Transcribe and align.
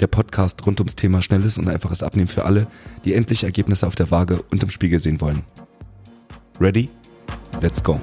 Der 0.00 0.06
Podcast 0.06 0.66
rund 0.66 0.80
ums 0.80 0.96
Thema 0.96 1.22
schnelles 1.22 1.56
und 1.58 1.68
einfaches 1.68 2.02
Abnehmen 2.02 2.28
für 2.28 2.44
alle, 2.44 2.66
die 3.04 3.14
endlich 3.14 3.44
Ergebnisse 3.44 3.86
auf 3.86 3.94
der 3.94 4.10
Waage 4.10 4.42
und 4.50 4.62
im 4.62 4.70
Spiegel 4.70 4.98
sehen 4.98 5.20
wollen. 5.20 5.42
Ready? 6.60 6.88
Let's 7.60 7.82
go! 7.82 7.98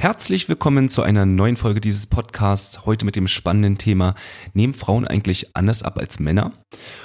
Herzlich 0.00 0.48
willkommen 0.48 0.88
zu 0.88 1.02
einer 1.02 1.26
neuen 1.26 1.58
Folge 1.58 1.82
dieses 1.82 2.06
Podcasts. 2.06 2.86
Heute 2.86 3.04
mit 3.04 3.16
dem 3.16 3.28
spannenden 3.28 3.76
Thema, 3.76 4.14
nehmen 4.54 4.72
Frauen 4.72 5.06
eigentlich 5.06 5.54
anders 5.54 5.82
ab 5.82 5.98
als 5.98 6.18
Männer? 6.18 6.54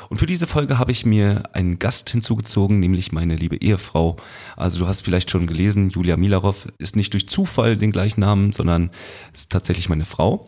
Und 0.07 0.17
für 0.17 0.25
diese 0.25 0.47
Folge 0.47 0.79
habe 0.79 0.93
ich 0.93 1.05
mir 1.05 1.43
einen 1.51 1.77
Gast 1.77 2.09
hinzugezogen, 2.09 2.79
nämlich 2.79 3.11
meine 3.11 3.35
liebe 3.35 3.57
Ehefrau. 3.57 4.15
Also 4.55 4.79
du 4.79 4.87
hast 4.87 5.01
vielleicht 5.01 5.29
schon 5.29 5.45
gelesen, 5.45 5.89
Julia 5.89 6.15
Milarov 6.15 6.69
ist 6.77 6.95
nicht 6.95 7.11
durch 7.11 7.27
Zufall 7.27 7.75
den 7.75 7.91
gleichen 7.91 8.21
Namen, 8.21 8.53
sondern 8.53 8.91
ist 9.33 9.51
tatsächlich 9.51 9.89
meine 9.89 10.05
Frau. 10.05 10.47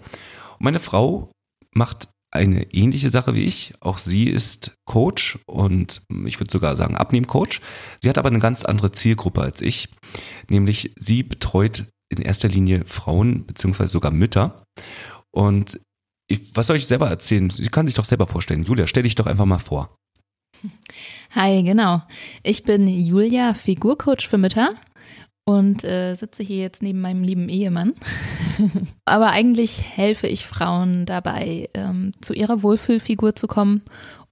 Und 0.58 0.61
meine 0.61 0.80
Frau 0.80 1.34
macht 1.73 2.08
eine 2.32 2.72
ähnliche 2.72 3.09
Sache 3.09 3.36
wie 3.36 3.44
ich. 3.44 3.73
Auch 3.82 3.98
sie 3.98 4.30
ist 4.30 4.78
Coach 4.86 5.38
und 5.48 6.02
ich 6.26 6.39
würde 6.39 6.52
sogar 6.52 6.78
sagen 6.78 6.95
Abnehmcoach. 6.95 7.59
Sie 8.02 8.08
hat 8.08 8.17
aber 8.17 8.30
eine 8.30 8.39
ganz 8.39 8.64
andere 8.64 8.94
Zielgruppe 8.94 9.42
als 9.42 9.61
ich, 9.61 9.89
nämlich 10.48 10.94
sie 10.98 11.23
betreut 11.23 11.88
in 12.10 12.22
erster 12.22 12.48
Linie 12.48 12.86
Frauen 12.86 13.46
beziehungsweise 13.46 13.92
sogar 13.92 14.12
Mütter. 14.12 14.64
Und 15.32 15.80
ich, 16.28 16.56
was 16.56 16.68
soll 16.68 16.78
ich 16.78 16.88
selber 16.88 17.10
erzählen? 17.10 17.50
Sie 17.50 17.68
kann 17.68 17.88
sich 17.88 17.96
doch 17.96 18.06
selber 18.06 18.28
vorstellen. 18.28 18.64
Julia, 18.64 18.88
stell 18.88 19.04
dich 19.04 19.16
doch 19.16 19.26
einfach 19.26 19.46
mal 19.46 19.60
vor. 19.60 19.98
Hi, 21.32 21.64
genau. 21.64 22.02
Ich 22.44 22.64
bin 22.64 22.88
Julia, 22.88 23.54
Figurcoach 23.54 24.28
für 24.28 24.38
Mütter 24.38 24.72
und 25.46 25.84
äh, 25.84 26.16
sitze 26.16 26.44
hier 26.44 26.58
jetzt 26.58 26.82
neben 26.82 27.00
meinem 27.00 27.24
lieben 27.24 27.48
Ehemann. 27.48 27.94
Aber 29.06 29.30
eigentlich 29.32 29.82
helfe 29.82 30.28
ich 30.28 30.46
Frauen 30.46 31.06
dabei, 31.06 31.70
ähm, 31.74 32.12
zu 32.22 32.34
ihrer 32.34 32.64
Wohlfühlfigur 32.64 33.36
zu 33.36 33.48
kommen, 33.48 33.84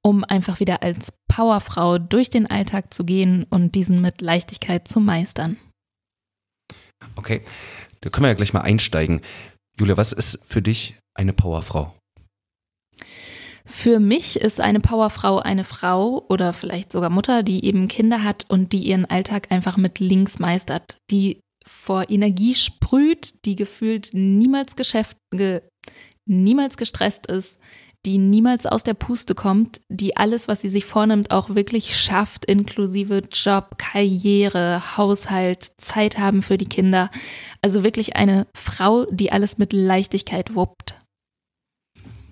um 0.01 0.23
einfach 0.23 0.59
wieder 0.59 0.83
als 0.83 1.13
Powerfrau 1.27 1.97
durch 1.99 2.29
den 2.29 2.47
Alltag 2.47 2.93
zu 2.93 3.05
gehen 3.05 3.45
und 3.49 3.75
diesen 3.75 4.01
mit 4.01 4.21
Leichtigkeit 4.21 4.87
zu 4.87 4.99
meistern. 4.99 5.57
Okay, 7.15 7.41
da 8.01 8.09
können 8.09 8.25
wir 8.25 8.29
ja 8.29 8.35
gleich 8.35 8.53
mal 8.53 8.61
einsteigen. 8.61 9.21
Julia, 9.77 9.97
was 9.97 10.13
ist 10.13 10.39
für 10.47 10.61
dich 10.61 10.95
eine 11.13 11.33
Powerfrau? 11.33 11.93
Für 13.65 13.99
mich 13.99 14.39
ist 14.39 14.59
eine 14.59 14.79
Powerfrau 14.79 15.39
eine 15.39 15.63
Frau 15.63 16.23
oder 16.29 16.53
vielleicht 16.53 16.91
sogar 16.91 17.09
Mutter, 17.09 17.41
die 17.41 17.65
eben 17.65 17.87
Kinder 17.87 18.23
hat 18.23 18.45
und 18.47 18.73
die 18.73 18.79
ihren 18.79 19.05
Alltag 19.05 19.51
einfach 19.51 19.75
mit 19.75 19.99
links 19.99 20.37
meistert, 20.37 20.97
die 21.09 21.39
vor 21.65 22.09
Energie 22.09 22.53
sprüht, 22.53 23.33
die 23.45 23.55
gefühlt 23.55 24.11
niemals 24.13 24.75
Geschäft, 24.75 25.17
ge, 25.31 25.61
niemals 26.27 26.77
gestresst 26.77 27.25
ist, 27.25 27.57
die 28.05 28.17
niemals 28.17 28.65
aus 28.65 28.83
der 28.83 28.93
Puste 28.93 29.33
kommt, 29.33 29.81
die 29.89 30.15
alles, 30.15 30.47
was 30.47 30.61
sie 30.61 30.69
sich 30.69 30.85
vornimmt, 30.85 31.31
auch 31.31 31.55
wirklich 31.55 31.97
schafft, 31.97 32.45
inklusive 32.45 33.23
Job, 33.31 33.77
Karriere, 33.77 34.97
Haushalt, 34.97 35.71
Zeit 35.77 36.17
haben 36.17 36.41
für 36.41 36.57
die 36.57 36.69
Kinder. 36.69 37.09
Also 37.61 37.83
wirklich 37.83 38.15
eine 38.15 38.47
Frau, 38.55 39.05
die 39.05 39.31
alles 39.31 39.57
mit 39.57 39.73
Leichtigkeit 39.73 40.53
wuppt. 40.53 41.01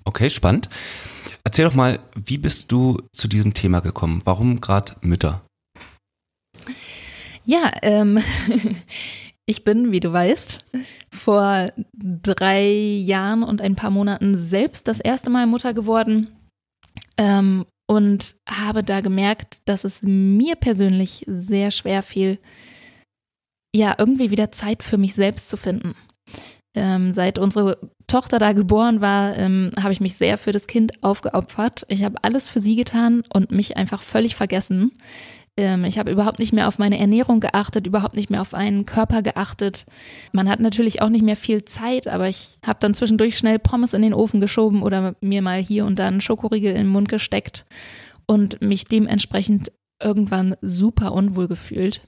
Okay, 0.04 0.30
spannend. 0.30 0.70
Erzähl 1.44 1.66
doch 1.66 1.74
mal, 1.74 2.00
wie 2.16 2.38
bist 2.38 2.72
du 2.72 3.00
zu 3.12 3.28
diesem 3.28 3.54
Thema 3.54 3.80
gekommen? 3.80 4.22
Warum 4.26 4.62
gerade 4.62 4.96
Mütter? 5.02 5.42
Ja, 7.46 7.72
ähm, 7.82 8.22
ich 9.46 9.64
bin, 9.64 9.92
wie 9.92 10.00
du 10.00 10.12
weißt, 10.12 10.66
vor 11.12 11.68
drei 11.94 12.66
Jahren 12.66 13.44
und 13.44 13.62
ein 13.62 13.76
paar 13.76 13.92
Monaten 13.92 14.38
selbst 14.38 14.88
das 14.88 15.00
erste 15.00 15.30
Mal 15.30 15.48
Mutter 15.48 15.74
geworden 15.74 16.28
ähm, 17.18 17.66
und 17.88 18.36
habe 18.48 18.84
da 18.84 19.02
gemerkt, 19.02 19.58
dass 19.66 19.84
es 19.84 20.02
mir 20.02 20.56
persönlich 20.56 21.26
sehr 21.28 21.72
schwer 21.72 22.04
fiel, 22.04 22.40
ja, 23.76 23.96
irgendwie 23.98 24.32
wieder 24.32 24.52
Zeit 24.52 24.84
für 24.84 24.98
mich 24.98 25.16
selbst 25.16 25.50
zu 25.50 25.58
finden. 25.58 25.96
Ähm, 26.76 27.14
seit 27.14 27.38
unsere 27.38 27.78
Tochter 28.08 28.40
da 28.40 28.54
geboren 28.54 29.02
war, 29.02 29.38
ähm, 29.38 29.72
habe 29.80 29.94
ich 29.94 30.00
mich 30.00 30.16
sehr 30.16 30.38
für 30.38 30.52
das 30.52 30.68
Kind 30.68 31.04
aufgeopfert. 31.04 31.86
Ich 31.90 32.04
habe 32.04 32.16
alles 32.24 32.50
für 32.50 32.60
sie 32.60 32.76
getan 32.76 33.24
und 33.32 33.52
mich 33.52 33.78
einfach 33.78 34.02
völlig 34.02 34.36
vergessen. 34.36 34.92
Ähm, 35.58 35.86
ich 35.86 36.00
habe 36.00 36.12
überhaupt 36.12 36.40
nicht 36.40 36.54
mehr 36.54 36.68
auf 36.68 36.80
meine 36.80 36.98
Ernährung 36.98 37.40
geachtet, 37.40 37.86
überhaupt 37.86 38.16
nicht 38.16 38.30
mehr 38.30 38.42
auf 38.42 38.54
einen 38.54 38.86
Körper 38.86 39.22
geachtet. 39.22 39.86
Man 40.32 40.50
hat 40.50 40.60
natürlich 40.60 41.02
auch 41.02 41.10
nicht 41.10 41.24
mehr 41.24 41.38
viel 41.38 41.64
Zeit, 41.66 42.08
aber 42.08 42.28
ich 42.28 42.58
habe 42.66 42.80
dann 42.80 42.94
zwischendurch 42.94 43.38
schnell 43.38 43.60
Pommes 43.60 43.94
in 43.94 44.02
den 44.02 44.14
Ofen 44.14 44.42
geschoben 44.42 44.82
oder 44.82 45.16
mir 45.22 45.42
mal 45.42 45.60
hier 45.60 45.86
und 45.86 46.00
da 46.00 46.08
einen 46.08 46.22
Schokoriegel 46.22 46.72
in 46.72 46.78
den 46.78 46.88
Mund 46.88 47.10
gesteckt 47.10 47.66
und 48.26 48.62
mich 48.62 48.86
dementsprechend 48.86 49.72
irgendwann 50.02 50.56
super 50.62 51.14
unwohl 51.14 51.48
gefühlt. 51.48 52.08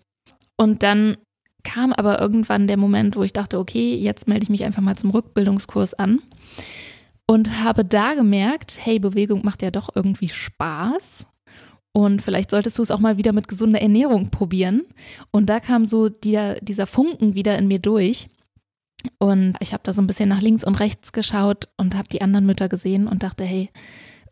Und 0.58 0.82
dann 0.82 1.18
kam 1.64 1.94
aber 1.94 2.20
irgendwann 2.20 2.68
der 2.68 2.78
Moment, 2.78 3.16
wo 3.16 3.24
ich 3.24 3.34
dachte, 3.34 3.60
okay, 3.60 3.96
jetzt 3.96 4.28
melde 4.28 4.44
ich 4.44 4.50
mich 4.50 4.64
einfach 4.64 4.82
mal 4.82 4.96
zum 4.96 5.10
Rückbildungskurs 5.12 5.94
an 5.96 6.22
und 7.28 7.64
habe 7.64 7.84
da 7.84 8.14
gemerkt, 8.14 8.78
hey, 8.82 9.00
Bewegung 9.00 9.44
macht 9.44 9.62
ja 9.62 9.72
doch 9.72 9.90
irgendwie 9.96 10.30
Spaß 10.30 11.26
und 11.96 12.22
vielleicht 12.22 12.52
solltest 12.52 12.78
du 12.78 12.84
es 12.84 12.92
auch 12.92 13.00
mal 13.00 13.16
wieder 13.16 13.32
mit 13.32 13.48
gesunder 13.48 13.82
Ernährung 13.82 14.30
probieren. 14.30 14.84
Und 15.32 15.46
da 15.46 15.62
kam 15.62 15.86
so 15.86 16.10
die, 16.10 16.56
dieser 16.60 16.88
Funken 16.88 17.36
wieder 17.36 17.58
in 17.58 17.70
mir 17.70 17.80
durch. 17.80 18.28
Und 19.18 19.56
ich 19.62 19.72
habe 19.72 19.84
da 19.86 19.94
so 19.94 20.02
ein 20.02 20.08
bisschen 20.08 20.28
nach 20.28 20.42
links 20.42 20.66
und 20.66 20.82
rechts 20.82 21.14
geschaut 21.14 21.70
und 21.78 21.96
habe 21.96 22.10
die 22.10 22.22
anderen 22.22 22.46
Mütter 22.46 22.68
gesehen 22.68 23.08
und 23.08 23.24
dachte, 23.24 23.46
hey, 23.46 23.70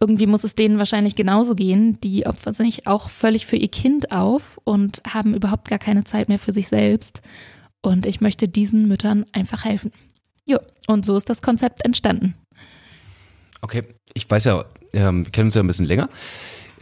irgendwie 0.02 0.28
muss 0.28 0.44
es 0.44 0.56
denen 0.56 0.78
wahrscheinlich 0.78 1.16
genauso 1.16 1.56
gehen. 1.56 2.02
Die 2.02 2.26
opfern 2.26 2.54
sich 2.54 2.86
auch 2.86 3.10
völlig 3.10 3.46
für 3.46 3.56
ihr 3.56 3.72
Kind 3.72 4.12
auf 4.12 4.60
und 4.66 5.02
haben 5.08 5.34
überhaupt 5.34 5.70
gar 5.70 5.80
keine 5.80 6.04
Zeit 6.04 6.28
mehr 6.28 6.40
für 6.40 6.52
sich 6.52 6.68
selbst. 6.68 7.22
Und 7.82 8.06
ich 8.06 8.20
möchte 8.20 8.50
diesen 8.50 8.90
Müttern 8.90 9.26
einfach 9.32 9.64
helfen. 9.64 9.94
Jo, 10.46 10.60
und 10.88 11.06
so 11.06 11.16
ist 11.16 11.30
das 11.30 11.42
Konzept 11.42 11.86
entstanden. 11.86 12.34
Okay, 13.62 13.84
ich 14.14 14.30
weiß 14.30 14.44
ja, 14.44 14.66
ähm, 14.92 15.26
wir 15.26 15.32
kennen 15.32 15.48
uns 15.48 15.56
ja 15.56 15.64
ein 15.64 15.68
bisschen 15.68 15.86
länger. 15.86 16.10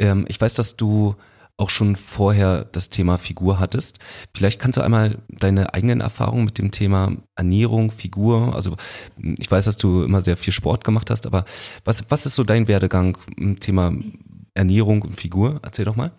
Ähm, 0.02 0.26
ich 0.28 0.42
weiß, 0.42 0.56
dass 0.56 0.76
du 0.76 1.16
auch 1.58 1.70
schon 1.70 1.96
vorher 1.96 2.66
das 2.66 2.90
Thema 2.90 3.18
Figur 3.18 3.60
hattest. 3.60 4.00
Vielleicht 4.34 4.60
kannst 4.60 4.78
du 4.78 4.82
einmal 4.82 5.20
deine 5.30 5.76
eigenen 5.76 6.02
Erfahrungen 6.02 6.46
mit 6.46 6.58
dem 6.58 6.72
Thema 6.72 7.12
Ernährung, 7.36 7.92
Figur, 7.92 8.56
also 8.56 8.76
ich 9.18 9.52
weiß, 9.52 9.66
dass 9.66 9.78
du 9.78 10.04
immer 10.04 10.22
sehr 10.22 10.38
viel 10.38 10.54
Sport 10.54 10.84
gemacht 10.84 11.12
hast, 11.12 11.28
aber 11.28 11.46
was, 11.86 12.04
was 12.10 12.26
ist 12.26 12.34
so 12.34 12.44
dein 12.44 12.68
Werdegang 12.68 13.16
im 13.38 13.60
Thema 13.60 13.94
Ernährung 14.56 15.04
und 15.04 15.16
Figur? 15.16 15.60
Erzähl 15.62 15.86
doch 15.86 15.96
mal. 15.96 16.12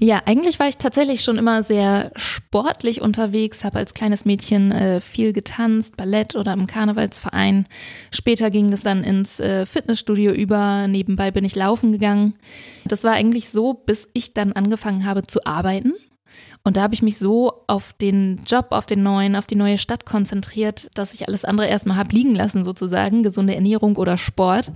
Ja, 0.00 0.22
eigentlich 0.26 0.60
war 0.60 0.68
ich 0.68 0.76
tatsächlich 0.76 1.24
schon 1.24 1.38
immer 1.38 1.64
sehr 1.64 2.12
sportlich 2.14 3.00
unterwegs, 3.00 3.64
habe 3.64 3.78
als 3.78 3.94
kleines 3.94 4.24
Mädchen 4.24 4.70
äh, 4.70 5.00
viel 5.00 5.32
getanzt, 5.32 5.96
Ballett 5.96 6.36
oder 6.36 6.52
im 6.52 6.68
Karnevalsverein. 6.68 7.66
Später 8.12 8.50
ging 8.50 8.72
es 8.72 8.82
dann 8.82 9.02
ins 9.02 9.40
äh, 9.40 9.66
Fitnessstudio 9.66 10.32
über, 10.32 10.86
nebenbei 10.86 11.32
bin 11.32 11.44
ich 11.44 11.56
laufen 11.56 11.90
gegangen. 11.90 12.34
Das 12.86 13.02
war 13.02 13.12
eigentlich 13.12 13.48
so, 13.50 13.74
bis 13.74 14.08
ich 14.12 14.34
dann 14.34 14.52
angefangen 14.52 15.04
habe 15.04 15.26
zu 15.26 15.44
arbeiten 15.44 15.94
und 16.68 16.76
da 16.76 16.82
habe 16.82 16.92
ich 16.92 17.00
mich 17.00 17.16
so 17.16 17.64
auf 17.66 17.94
den 17.94 18.42
Job, 18.46 18.66
auf 18.72 18.84
den 18.84 19.02
neuen, 19.02 19.36
auf 19.36 19.46
die 19.46 19.56
neue 19.56 19.78
Stadt 19.78 20.04
konzentriert, 20.04 20.90
dass 20.92 21.14
ich 21.14 21.26
alles 21.26 21.46
andere 21.46 21.66
erstmal 21.66 21.96
habe 21.96 22.14
liegen 22.14 22.34
lassen, 22.34 22.62
sozusagen, 22.62 23.22
gesunde 23.22 23.54
Ernährung 23.54 23.96
oder 23.96 24.18
Sport. 24.18 24.70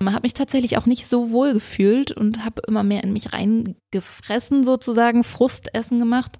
Man 0.00 0.12
hat 0.12 0.22
mich 0.22 0.34
tatsächlich 0.34 0.76
auch 0.76 0.84
nicht 0.84 1.06
so 1.06 1.30
wohl 1.30 1.54
gefühlt 1.54 2.12
und 2.12 2.44
habe 2.44 2.60
immer 2.68 2.82
mehr 2.82 3.02
in 3.02 3.14
mich 3.14 3.32
reingefressen, 3.32 4.66
sozusagen, 4.66 5.24
Frustessen 5.24 5.98
gemacht 5.98 6.38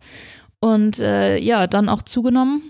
und 0.60 0.98
äh, 0.98 1.38
ja, 1.38 1.66
dann 1.66 1.88
auch 1.88 2.02
zugenommen 2.02 2.64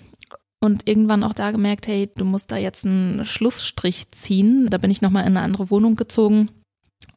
und 0.60 0.88
irgendwann 0.88 1.24
auch 1.24 1.34
da 1.34 1.50
gemerkt, 1.50 1.88
hey, 1.88 2.12
du 2.16 2.24
musst 2.24 2.52
da 2.52 2.58
jetzt 2.58 2.86
einen 2.86 3.24
Schlussstrich 3.24 4.12
ziehen. 4.12 4.68
Da 4.70 4.78
bin 4.78 4.92
ich 4.92 5.02
nochmal 5.02 5.22
in 5.22 5.36
eine 5.36 5.42
andere 5.42 5.68
Wohnung 5.68 5.96
gezogen 5.96 6.48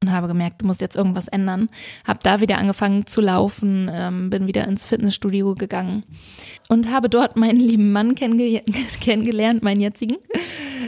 und 0.03 0.11
habe 0.11 0.27
gemerkt, 0.27 0.61
du 0.61 0.67
musst 0.67 0.81
jetzt 0.81 0.95
irgendwas 0.95 1.27
ändern. 1.27 1.69
Habe 2.05 2.19
da 2.23 2.41
wieder 2.41 2.57
angefangen 2.57 3.07
zu 3.07 3.21
laufen, 3.21 3.89
ähm, 3.91 4.29
bin 4.29 4.47
wieder 4.47 4.67
ins 4.67 4.85
Fitnessstudio 4.85 5.55
gegangen 5.55 6.03
und 6.69 6.91
habe 6.91 7.09
dort 7.09 7.37
meinen 7.37 7.59
lieben 7.59 7.91
Mann 7.91 8.15
kennenge 8.15 8.61
kennengelernt, 9.01 9.63
meinen 9.63 9.81
jetzigen. 9.81 10.17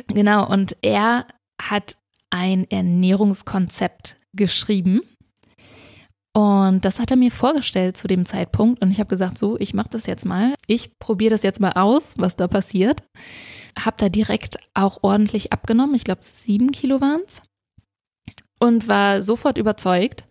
Genau, 0.08 0.48
und 0.48 0.76
er 0.82 1.26
hat 1.62 1.98
ein 2.30 2.70
Ernährungskonzept 2.70 4.18
geschrieben. 4.34 5.02
Und 6.34 6.84
das 6.84 7.00
hat 7.00 7.12
er 7.12 7.18
mir 7.18 7.32
vorgestellt 7.32 7.96
zu 7.96 8.10
dem 8.10 8.26
Zeitpunkt. 8.26 8.84
Und 8.84 8.92
ich 8.92 9.00
habe 9.00 9.08
gesagt, 9.08 9.38
so, 9.38 9.58
ich 9.58 9.74
mache 9.74 9.92
das 9.92 10.06
jetzt 10.06 10.26
mal. 10.26 10.54
Ich 10.68 11.00
probiere 11.00 11.32
das 11.32 11.44
jetzt 11.44 11.62
mal 11.62 11.72
aus, 11.72 12.16
was 12.18 12.36
da 12.36 12.50
passiert. 12.50 13.04
Habe 13.80 13.96
da 13.98 14.10
direkt 14.10 14.58
auch 14.74 15.00
ordentlich 15.02 15.54
abgenommen. 15.54 15.96
Ich 15.96 16.04
glaube, 16.04 16.22
sieben 16.24 16.74
Kilo 16.74 17.00
waren 17.00 17.22
es 17.26 17.40
und 18.60 18.88
war 18.88 19.24
sofort 19.24 19.58
überzeugt, 19.58 20.28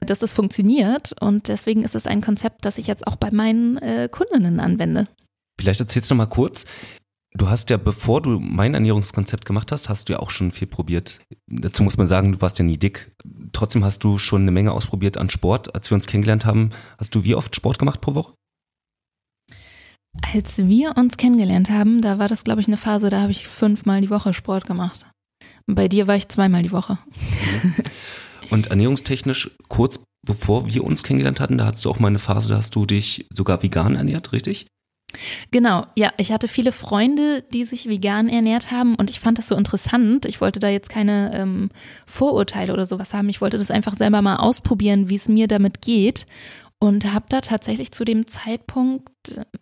dass 0.00 0.22
es 0.22 0.32
funktioniert. 0.32 1.14
Und 1.20 1.48
deswegen 1.48 1.82
ist 1.82 1.94
es 1.94 2.06
ein 2.06 2.20
Konzept, 2.20 2.64
das 2.64 2.78
ich 2.78 2.86
jetzt 2.86 3.06
auch 3.06 3.16
bei 3.16 3.30
meinen 3.30 3.78
äh, 3.78 4.08
Kundinnen 4.10 4.60
anwende. 4.60 5.08
Vielleicht 5.58 5.80
erzählst 5.80 6.10
du 6.10 6.14
mal 6.14 6.26
kurz. 6.26 6.64
Du 7.36 7.48
hast 7.48 7.68
ja, 7.70 7.78
bevor 7.78 8.22
du 8.22 8.38
mein 8.38 8.74
Ernährungskonzept 8.74 9.44
gemacht 9.44 9.72
hast, 9.72 9.88
hast 9.88 10.08
du 10.08 10.12
ja 10.12 10.20
auch 10.20 10.30
schon 10.30 10.52
viel 10.52 10.68
probiert. 10.68 11.20
Dazu 11.48 11.82
muss 11.82 11.96
man 11.96 12.06
sagen, 12.06 12.32
du 12.32 12.40
warst 12.40 12.60
ja 12.60 12.64
nie 12.64 12.78
dick. 12.78 13.12
Trotzdem 13.52 13.84
hast 13.84 14.04
du 14.04 14.18
schon 14.18 14.42
eine 14.42 14.52
Menge 14.52 14.70
ausprobiert 14.70 15.16
an 15.16 15.30
Sport. 15.30 15.74
Als 15.74 15.90
wir 15.90 15.96
uns 15.96 16.06
kennengelernt 16.06 16.46
haben, 16.46 16.70
hast 16.96 17.14
du 17.14 17.24
wie 17.24 17.34
oft 17.34 17.56
Sport 17.56 17.80
gemacht 17.80 18.00
pro 18.00 18.14
Woche? 18.14 18.34
Als 20.32 20.58
wir 20.58 20.96
uns 20.96 21.16
kennengelernt 21.16 21.70
haben, 21.70 22.02
da 22.02 22.20
war 22.20 22.28
das, 22.28 22.44
glaube 22.44 22.60
ich, 22.60 22.68
eine 22.68 22.76
Phase, 22.76 23.10
da 23.10 23.20
habe 23.20 23.32
ich 23.32 23.48
fünfmal 23.48 24.00
die 24.00 24.10
Woche 24.10 24.32
Sport 24.32 24.64
gemacht. 24.66 25.04
Bei 25.66 25.88
dir 25.88 26.06
war 26.06 26.16
ich 26.16 26.28
zweimal 26.28 26.62
die 26.62 26.72
Woche. 26.72 26.98
Und 28.50 28.68
ernährungstechnisch, 28.68 29.50
kurz 29.68 30.00
bevor 30.24 30.68
wir 30.68 30.84
uns 30.84 31.02
kennengelernt 31.02 31.40
hatten, 31.40 31.58
da 31.58 31.66
hattest 31.66 31.84
du 31.84 31.90
auch 31.90 31.98
mal 31.98 32.08
eine 32.08 32.18
Phase, 32.18 32.48
da 32.48 32.56
hast 32.56 32.74
du 32.74 32.86
dich 32.86 33.26
sogar 33.32 33.62
vegan 33.62 33.94
ernährt, 33.94 34.32
richtig? 34.32 34.66
Genau, 35.50 35.86
ja, 35.96 36.12
ich 36.16 36.32
hatte 36.32 36.48
viele 36.48 36.72
Freunde, 36.72 37.42
die 37.52 37.64
sich 37.64 37.88
vegan 37.88 38.28
ernährt 38.28 38.72
haben 38.72 38.96
und 38.96 39.10
ich 39.10 39.20
fand 39.20 39.38
das 39.38 39.46
so 39.46 39.54
interessant. 39.54 40.24
Ich 40.24 40.40
wollte 40.40 40.60
da 40.60 40.68
jetzt 40.68 40.88
keine 40.88 41.32
ähm, 41.34 41.70
Vorurteile 42.06 42.72
oder 42.72 42.86
sowas 42.86 43.14
haben. 43.14 43.28
Ich 43.28 43.40
wollte 43.40 43.58
das 43.58 43.70
einfach 43.70 43.94
selber 43.94 44.22
mal 44.22 44.36
ausprobieren, 44.36 45.08
wie 45.08 45.14
es 45.14 45.28
mir 45.28 45.46
damit 45.46 45.82
geht 45.82 46.26
und 46.80 47.12
habe 47.12 47.26
da 47.28 47.40
tatsächlich 47.40 47.92
zu 47.92 48.04
dem 48.04 48.26
Zeitpunkt, 48.26 49.08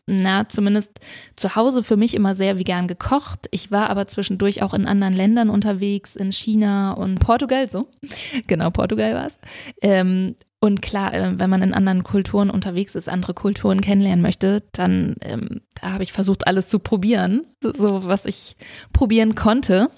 na, 0.06 0.48
zumindest 0.48 1.00
zu 1.36 1.56
Hause 1.56 1.82
für 1.82 1.96
mich 1.96 2.14
immer 2.14 2.34
sehr 2.34 2.58
vegan 2.58 2.88
gekocht. 2.88 3.48
Ich 3.50 3.70
war 3.70 3.90
aber 3.90 4.06
zwischendurch 4.06 4.62
auch 4.62 4.74
in 4.74 4.86
anderen 4.86 5.14
Ländern 5.14 5.50
unterwegs, 5.50 6.16
in 6.16 6.32
China 6.32 6.92
und 6.92 7.20
Portugal, 7.20 7.70
so. 7.70 7.88
Genau, 8.46 8.70
Portugal 8.70 9.14
war 9.14 9.26
es. 9.26 9.38
Ähm, 9.80 10.34
und 10.60 10.80
klar, 10.80 11.12
äh, 11.12 11.38
wenn 11.38 11.50
man 11.50 11.62
in 11.62 11.74
anderen 11.74 12.04
Kulturen 12.04 12.48
unterwegs 12.48 12.94
ist, 12.94 13.08
andere 13.08 13.34
Kulturen 13.34 13.80
kennenlernen 13.80 14.22
möchte, 14.22 14.62
dann 14.72 15.16
ähm, 15.20 15.60
da 15.74 15.92
habe 15.92 16.04
ich 16.04 16.12
versucht, 16.12 16.46
alles 16.46 16.68
zu 16.68 16.78
probieren, 16.78 17.44
so 17.60 18.06
was 18.06 18.24
ich 18.26 18.56
probieren 18.92 19.34
konnte. 19.34 19.90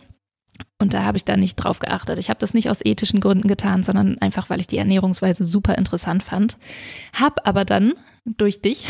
Und 0.84 0.92
da 0.92 1.04
habe 1.04 1.16
ich 1.16 1.24
da 1.24 1.38
nicht 1.38 1.56
drauf 1.56 1.78
geachtet. 1.78 2.18
Ich 2.18 2.28
habe 2.28 2.38
das 2.38 2.52
nicht 2.52 2.68
aus 2.68 2.84
ethischen 2.84 3.20
Gründen 3.20 3.48
getan, 3.48 3.82
sondern 3.82 4.18
einfach, 4.18 4.50
weil 4.50 4.60
ich 4.60 4.66
die 4.66 4.76
Ernährungsweise 4.76 5.42
super 5.42 5.78
interessant 5.78 6.22
fand. 6.22 6.58
Hab 7.14 7.48
aber 7.48 7.64
dann 7.64 7.94
durch 8.26 8.60
dich 8.60 8.86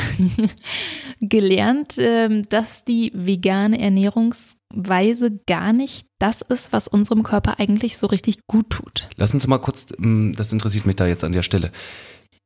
gelernt, 1.20 1.94
ähm, 1.99 2.49
dass 2.49 2.82
die 2.82 3.12
vegane 3.14 3.79
Ernährungsweise 3.79 5.38
gar 5.46 5.73
nicht 5.73 6.08
das 6.19 6.43
ist, 6.43 6.73
was 6.73 6.88
unserem 6.88 7.23
Körper 7.23 7.61
eigentlich 7.61 7.96
so 7.96 8.08
richtig 8.08 8.41
gut 8.49 8.70
tut. 8.70 9.08
Lass 9.14 9.32
uns 9.32 9.46
mal 9.46 9.58
kurz, 9.58 9.87
ähm, 9.96 10.32
das 10.37 10.52
interessiert 10.52 10.87
mich 10.87 10.96
da 10.96 11.06
jetzt 11.06 11.23
an 11.23 11.31
der 11.31 11.43
Stelle. 11.43 11.70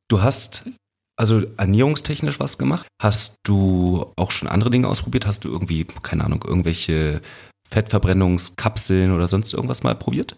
Du 0.09 0.21
hast 0.21 0.65
also 1.17 1.41
ernährungstechnisch 1.57 2.39
was 2.39 2.59
gemacht? 2.59 2.87
Hast 3.01 3.37
du 3.45 4.13
auch 4.17 4.31
schon 4.31 4.47
andere 4.47 4.69
Dinge 4.69 4.89
ausprobiert? 4.89 5.25
Hast 5.25 5.45
du 5.45 5.49
irgendwie, 5.49 5.87
keine 6.03 6.25
Ahnung, 6.25 6.45
irgendwelche 6.47 7.23
Fettverbrennungskapseln 7.71 9.13
oder 9.13 9.29
sonst 9.29 9.53
irgendwas 9.53 9.83
mal 9.83 9.95
probiert? 9.95 10.37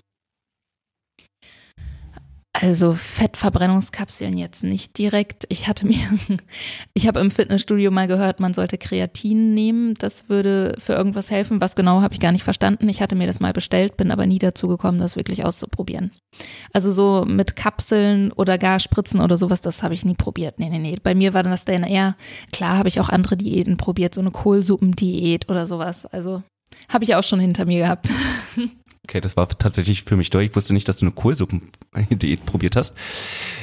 Also 2.53 2.94
Fettverbrennungskapseln 2.94 4.37
jetzt 4.37 4.65
nicht 4.65 4.99
direkt. 4.99 5.47
Ich 5.49 5.69
hatte 5.69 5.87
mir, 5.87 5.97
ich 6.94 7.06
habe 7.06 7.21
im 7.21 7.31
Fitnessstudio 7.31 7.93
mal 7.93 8.09
gehört, 8.09 8.41
man 8.41 8.55
sollte 8.55 8.77
Kreatin 8.77 9.55
nehmen. 9.55 9.94
Das 9.94 10.29
würde 10.29 10.77
für 10.79 10.94
irgendwas 10.94 11.31
helfen. 11.31 11.61
Was 11.61 11.77
genau 11.77 12.03
habe 12.03 12.12
ich 12.12 12.21
gar 12.21 12.32
nicht 12.32 12.43
verstanden. 12.43 12.88
Ich 12.88 13.00
hatte 13.00 13.15
mir 13.15 13.29
das 13.29 13.38
mal 13.38 13.53
bestellt, 13.53 13.97
bin 13.97 14.11
aber 14.11 14.26
nie 14.26 14.41
dazu 14.41 14.67
gekommen, 14.67 14.99
das 14.99 15.15
wirklich 15.15 15.44
auszuprobieren. 15.44 16.11
Also 16.73 16.91
so 16.91 17.25
mit 17.25 17.55
Kapseln 17.55 18.33
oder 18.33 18.59
gar 18.59 18.81
Spritzen 18.81 19.21
oder 19.21 19.38
sowas, 19.38 19.61
das 19.61 19.85
habe 19.85 19.94
ich 19.94 20.05
nie 20.05 20.15
probiert. 20.15 20.59
Nee, 20.59 20.71
nee, 20.71 20.79
nee. 20.79 20.99
Bei 21.00 21.15
mir 21.15 21.33
war 21.35 21.44
das 21.44 21.65
dann 21.65 21.85
eher, 21.85 22.17
klar 22.53 22.76
habe 22.76 22.88
ich 22.88 23.00
auch 23.00 23.09
andere 23.09 23.37
Diäten 23.37 23.76
probiert, 23.76 24.12
so 24.12 24.21
eine 24.21 24.33
Kohlsuppendiät 24.33 25.49
oder 25.49 25.69
sowas. 25.69 26.05
Also 26.05 26.43
habe 26.89 27.05
ich 27.05 27.15
auch 27.15 27.25
schon 27.25 27.41
hinter 27.41 27.65
mir 27.65 27.81
gehabt. 27.81 28.11
Okay, 29.09 29.21
das 29.21 29.37
war 29.37 29.49
tatsächlich 29.49 30.05
für 30.05 30.15
mich 30.15 30.31
durch. 30.31 30.51
Ich 30.51 30.55
wusste 30.55 30.73
nicht, 30.73 30.87
dass 30.87 30.99
du 30.99 31.07
eine 31.07 31.11
Kohlsuppen-Diät 31.11 32.47
probiert 32.47 32.77
hast. 32.77 32.95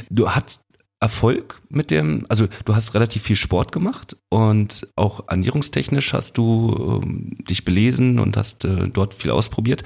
Du 0.09 0.31
hattest 0.31 0.61
Erfolg 0.99 1.61
mit 1.69 1.91
dem, 1.91 2.25
also 2.27 2.47
du 2.65 2.75
hast 2.75 2.95
relativ 2.95 3.21
viel 3.23 3.35
Sport 3.35 3.71
gemacht 3.71 4.17
und 4.29 4.87
auch 4.95 5.29
ernährungstechnisch 5.29 6.11
hast 6.11 6.37
du 6.37 7.01
ähm, 7.03 7.37
dich 7.47 7.63
belesen 7.63 8.17
und 8.19 8.35
hast 8.35 8.65
äh, 8.65 8.89
dort 8.89 9.13
viel 9.13 9.29
ausprobiert. 9.29 9.83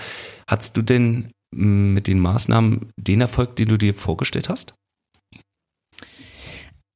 Hattest 0.48 0.78
du 0.78 0.82
denn 0.82 1.32
mm, 1.54 1.94
mit 1.94 2.08
den 2.08 2.20
Maßnahmen 2.20 2.92
den 2.96 3.22
Erfolg, 3.22 3.58
den 3.58 3.68
du 3.68 3.78
dir 3.78 3.94
vorgestellt 3.94 4.48
hast? 4.48 4.74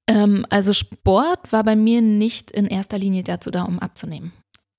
Ähm, 0.08 0.46
also 0.50 0.72
Sport 0.72 1.52
war 1.52 1.64
bei 1.66 1.76
mir 1.76 2.02
nicht 2.02 2.52
in 2.52 2.68
erster 2.68 2.98
Linie 2.98 3.24
dazu 3.24 3.52
da, 3.52 3.64
um 3.64 3.80
abzunehmen. 3.80 4.32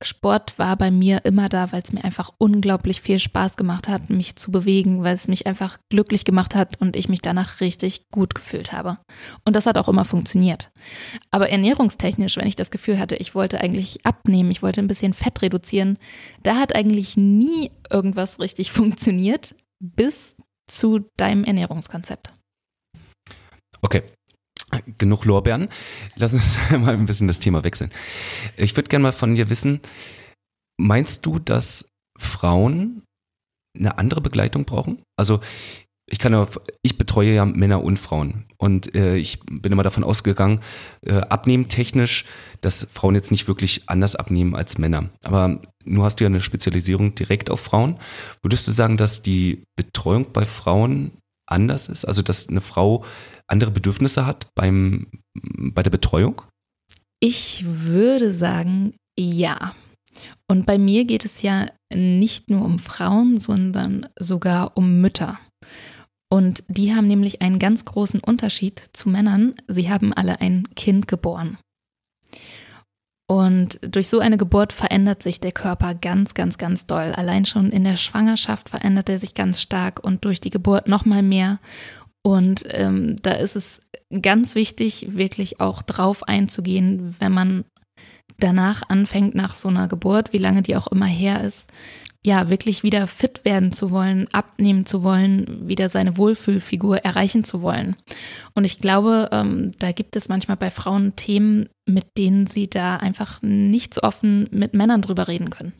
Sport 0.02 0.58
war 0.58 0.76
bei 0.76 0.90
mir 0.90 1.24
immer 1.24 1.48
da, 1.48 1.72
weil 1.72 1.80
es 1.80 1.92
mir 1.92 2.04
einfach 2.04 2.30
unglaublich 2.36 3.00
viel 3.00 3.18
Spaß 3.18 3.56
gemacht 3.56 3.88
hat, 3.88 4.10
mich 4.10 4.36
zu 4.36 4.50
bewegen, 4.50 5.02
weil 5.02 5.14
es 5.14 5.26
mich 5.26 5.46
einfach 5.46 5.78
glücklich 5.88 6.26
gemacht 6.26 6.54
hat 6.54 6.80
und 6.82 6.96
ich 6.96 7.08
mich 7.08 7.22
danach 7.22 7.60
richtig 7.62 8.08
gut 8.10 8.34
gefühlt 8.34 8.72
habe. 8.72 8.98
Und 9.44 9.56
das 9.56 9.64
hat 9.64 9.78
auch 9.78 9.88
immer 9.88 10.04
funktioniert. 10.04 10.70
Aber 11.30 11.48
ernährungstechnisch, 11.48 12.36
wenn 12.36 12.46
ich 12.46 12.56
das 12.56 12.70
Gefühl 12.70 12.98
hatte, 12.98 13.16
ich 13.16 13.34
wollte 13.34 13.60
eigentlich 13.60 14.04
abnehmen, 14.04 14.50
ich 14.50 14.62
wollte 14.62 14.80
ein 14.80 14.88
bisschen 14.88 15.14
Fett 15.14 15.40
reduzieren, 15.40 15.98
da 16.42 16.56
hat 16.56 16.76
eigentlich 16.76 17.16
nie 17.16 17.70
irgendwas 17.90 18.38
richtig 18.38 18.72
funktioniert, 18.72 19.54
bis 19.80 20.36
zu 20.70 21.08
deinem 21.16 21.44
Ernährungskonzept. 21.44 22.34
Okay, 23.80 24.02
genug 24.98 25.24
Lorbeeren. 25.24 25.68
Lass 26.14 26.34
uns 26.34 26.58
mal 26.70 26.94
ein 26.94 27.06
bisschen 27.06 27.28
das 27.28 27.38
Thema 27.38 27.64
wechseln. 27.64 27.90
Ich 28.56 28.76
würde 28.76 28.88
gerne 28.88 29.04
mal 29.04 29.12
von 29.12 29.34
dir 29.34 29.50
wissen, 29.50 29.80
meinst 30.78 31.24
du, 31.26 31.38
dass 31.38 31.90
Frauen 32.18 33.02
eine 33.78 33.98
andere 33.98 34.20
Begleitung 34.20 34.64
brauchen? 34.64 35.02
Also 35.16 35.40
ich 36.08 36.18
kann 36.20 36.32
ja, 36.32 36.46
ich 36.82 36.98
betreue 36.98 37.34
ja 37.34 37.44
Männer 37.44 37.82
und 37.82 37.98
Frauen 37.98 38.44
und 38.58 38.94
äh, 38.94 39.16
ich 39.16 39.40
bin 39.40 39.72
immer 39.72 39.82
davon 39.82 40.04
ausgegangen, 40.04 40.60
äh, 41.04 41.14
abnehmtechnisch, 41.14 42.24
dass 42.60 42.86
Frauen 42.92 43.16
jetzt 43.16 43.32
nicht 43.32 43.48
wirklich 43.48 43.88
anders 43.88 44.14
abnehmen 44.14 44.54
als 44.54 44.78
Männer. 44.78 45.10
Aber 45.24 45.60
nur 45.84 46.04
hast 46.04 46.20
du 46.20 46.24
ja 46.24 46.28
eine 46.28 46.40
Spezialisierung 46.40 47.16
direkt 47.16 47.50
auf 47.50 47.60
Frauen. 47.60 47.98
Würdest 48.40 48.68
du 48.68 48.72
sagen, 48.72 48.96
dass 48.96 49.22
die 49.22 49.64
Betreuung 49.74 50.32
bei 50.32 50.44
Frauen 50.44 51.10
anders 51.46 51.88
ist? 51.88 52.04
Also 52.04 52.22
dass 52.22 52.48
eine 52.48 52.60
Frau 52.60 53.04
andere 53.48 53.70
Bedürfnisse 53.70 54.26
hat 54.26 54.48
beim, 54.54 55.06
bei 55.34 55.82
der 55.82 55.90
Betreuung? 55.90 56.42
Ich 57.20 57.64
würde 57.66 58.32
sagen, 58.32 58.94
ja. 59.18 59.74
Und 60.48 60.66
bei 60.66 60.78
mir 60.78 61.04
geht 61.04 61.24
es 61.24 61.42
ja 61.42 61.66
nicht 61.94 62.50
nur 62.50 62.64
um 62.64 62.78
Frauen, 62.78 63.38
sondern 63.40 64.08
sogar 64.18 64.76
um 64.76 65.00
Mütter. 65.00 65.38
Und 66.28 66.64
die 66.68 66.94
haben 66.94 67.06
nämlich 67.06 67.40
einen 67.40 67.58
ganz 67.58 67.84
großen 67.84 68.20
Unterschied 68.20 68.82
zu 68.92 69.08
Männern. 69.08 69.54
Sie 69.68 69.90
haben 69.90 70.12
alle 70.12 70.40
ein 70.40 70.68
Kind 70.74 71.06
geboren. 71.08 71.58
Und 73.28 73.80
durch 73.82 74.08
so 74.08 74.20
eine 74.20 74.38
Geburt 74.38 74.72
verändert 74.72 75.22
sich 75.22 75.40
der 75.40 75.52
Körper 75.52 75.94
ganz, 75.94 76.34
ganz, 76.34 76.58
ganz 76.58 76.86
doll. 76.86 77.12
Allein 77.12 77.44
schon 77.44 77.70
in 77.70 77.82
der 77.82 77.96
Schwangerschaft 77.96 78.68
verändert 78.68 79.08
er 79.08 79.18
sich 79.18 79.34
ganz 79.34 79.60
stark 79.60 80.02
und 80.02 80.24
durch 80.24 80.40
die 80.40 80.50
Geburt 80.50 80.86
nochmal 80.86 81.22
mehr. 81.22 81.58
Und 82.26 82.64
ähm, 82.70 83.14
da 83.22 83.34
ist 83.34 83.54
es 83.54 83.78
ganz 84.20 84.56
wichtig, 84.56 85.10
wirklich 85.10 85.60
auch 85.60 85.80
drauf 85.82 86.26
einzugehen, 86.26 87.14
wenn 87.20 87.30
man 87.30 87.64
danach 88.40 88.82
anfängt, 88.88 89.36
nach 89.36 89.54
so 89.54 89.68
einer 89.68 89.86
Geburt, 89.86 90.32
wie 90.32 90.38
lange 90.38 90.62
die 90.62 90.74
auch 90.74 90.88
immer 90.88 91.06
her 91.06 91.44
ist, 91.44 91.70
ja, 92.24 92.50
wirklich 92.50 92.82
wieder 92.82 93.06
fit 93.06 93.44
werden 93.44 93.70
zu 93.70 93.92
wollen, 93.92 94.26
abnehmen 94.32 94.86
zu 94.86 95.04
wollen, 95.04 95.68
wieder 95.68 95.88
seine 95.88 96.16
Wohlfühlfigur 96.16 96.98
erreichen 96.98 97.44
zu 97.44 97.62
wollen. 97.62 97.94
Und 98.54 98.64
ich 98.64 98.78
glaube, 98.78 99.28
ähm, 99.30 99.70
da 99.78 99.92
gibt 99.92 100.16
es 100.16 100.28
manchmal 100.28 100.56
bei 100.56 100.72
Frauen 100.72 101.14
Themen, 101.14 101.68
mit 101.88 102.18
denen 102.18 102.48
sie 102.48 102.68
da 102.68 102.96
einfach 102.96 103.40
nicht 103.40 103.94
so 103.94 104.02
offen 104.02 104.48
mit 104.50 104.74
Männern 104.74 105.00
drüber 105.00 105.28
reden 105.28 105.50
können. 105.50 105.74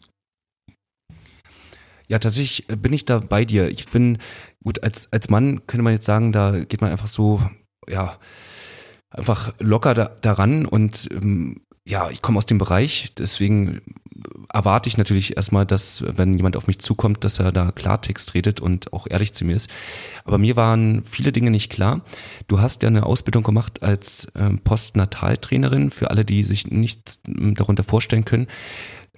Ja, 2.09 2.19
tatsächlich 2.19 2.67
bin 2.67 2.93
ich 2.93 3.05
da 3.05 3.19
bei 3.19 3.45
dir. 3.45 3.69
Ich 3.69 3.87
bin, 3.87 4.19
gut, 4.63 4.83
als, 4.83 5.13
als 5.13 5.29
Mann 5.29 5.67
könnte 5.67 5.83
man 5.83 5.93
jetzt 5.93 6.07
sagen, 6.07 6.33
da 6.33 6.59
geht 6.61 6.81
man 6.81 6.91
einfach 6.91 7.09
so, 7.09 7.41
ja, 7.89 8.17
einfach 9.11 9.55
locker 9.59 9.95
da, 9.95 10.11
daran 10.21 10.67
und 10.67 11.09
ähm, 11.11 11.61
ja, 11.87 12.11
ich 12.11 12.21
komme 12.21 12.39
aus 12.39 12.47
dem 12.47 12.59
Bereich, 12.59 13.13
deswegen 13.17 13.81
erwarte 14.53 14.89
ich 14.89 14.97
natürlich 14.97 15.37
erstmal, 15.37 15.65
dass, 15.67 16.03
wenn 16.05 16.37
jemand 16.37 16.57
auf 16.57 16.67
mich 16.67 16.81
zukommt, 16.81 17.23
dass 17.23 17.39
er 17.39 17.53
da 17.53 17.71
Klartext 17.71 18.35
redet 18.35 18.61
und 18.61 18.93
auch 18.93 19.07
ehrlich 19.09 19.33
zu 19.33 19.45
mir 19.45 19.55
ist. 19.55 19.71
Aber 20.25 20.39
mir 20.39 20.57
waren 20.57 21.05
viele 21.05 21.31
Dinge 21.31 21.51
nicht 21.51 21.71
klar. 21.71 22.03
Du 22.49 22.61
hast 22.61 22.83
ja 22.83 22.89
eine 22.89 23.07
Ausbildung 23.07 23.45
gemacht 23.45 23.83
als 23.83 24.27
ähm, 24.35 24.59
Postnataltrainerin 24.59 25.91
für 25.91 26.11
alle, 26.11 26.25
die 26.25 26.43
sich 26.43 26.67
nichts 26.67 27.21
ähm, 27.27 27.55
darunter 27.55 27.85
vorstellen 27.85 28.25
können. 28.25 28.49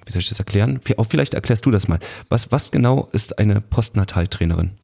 Wie 0.09 0.13
soll 0.13 0.21
ich 0.21 0.29
das 0.31 0.39
erklären? 0.39 0.81
Vielleicht 1.11 1.35
erklärst 1.35 1.67
du 1.67 1.71
das 1.71 1.87
mal. 1.87 1.99
Was, 2.31 2.51
was 2.51 2.71
genau 2.71 3.11
ist 3.13 3.39
eine 3.39 3.61
Postnataltrainerin? 3.61 4.79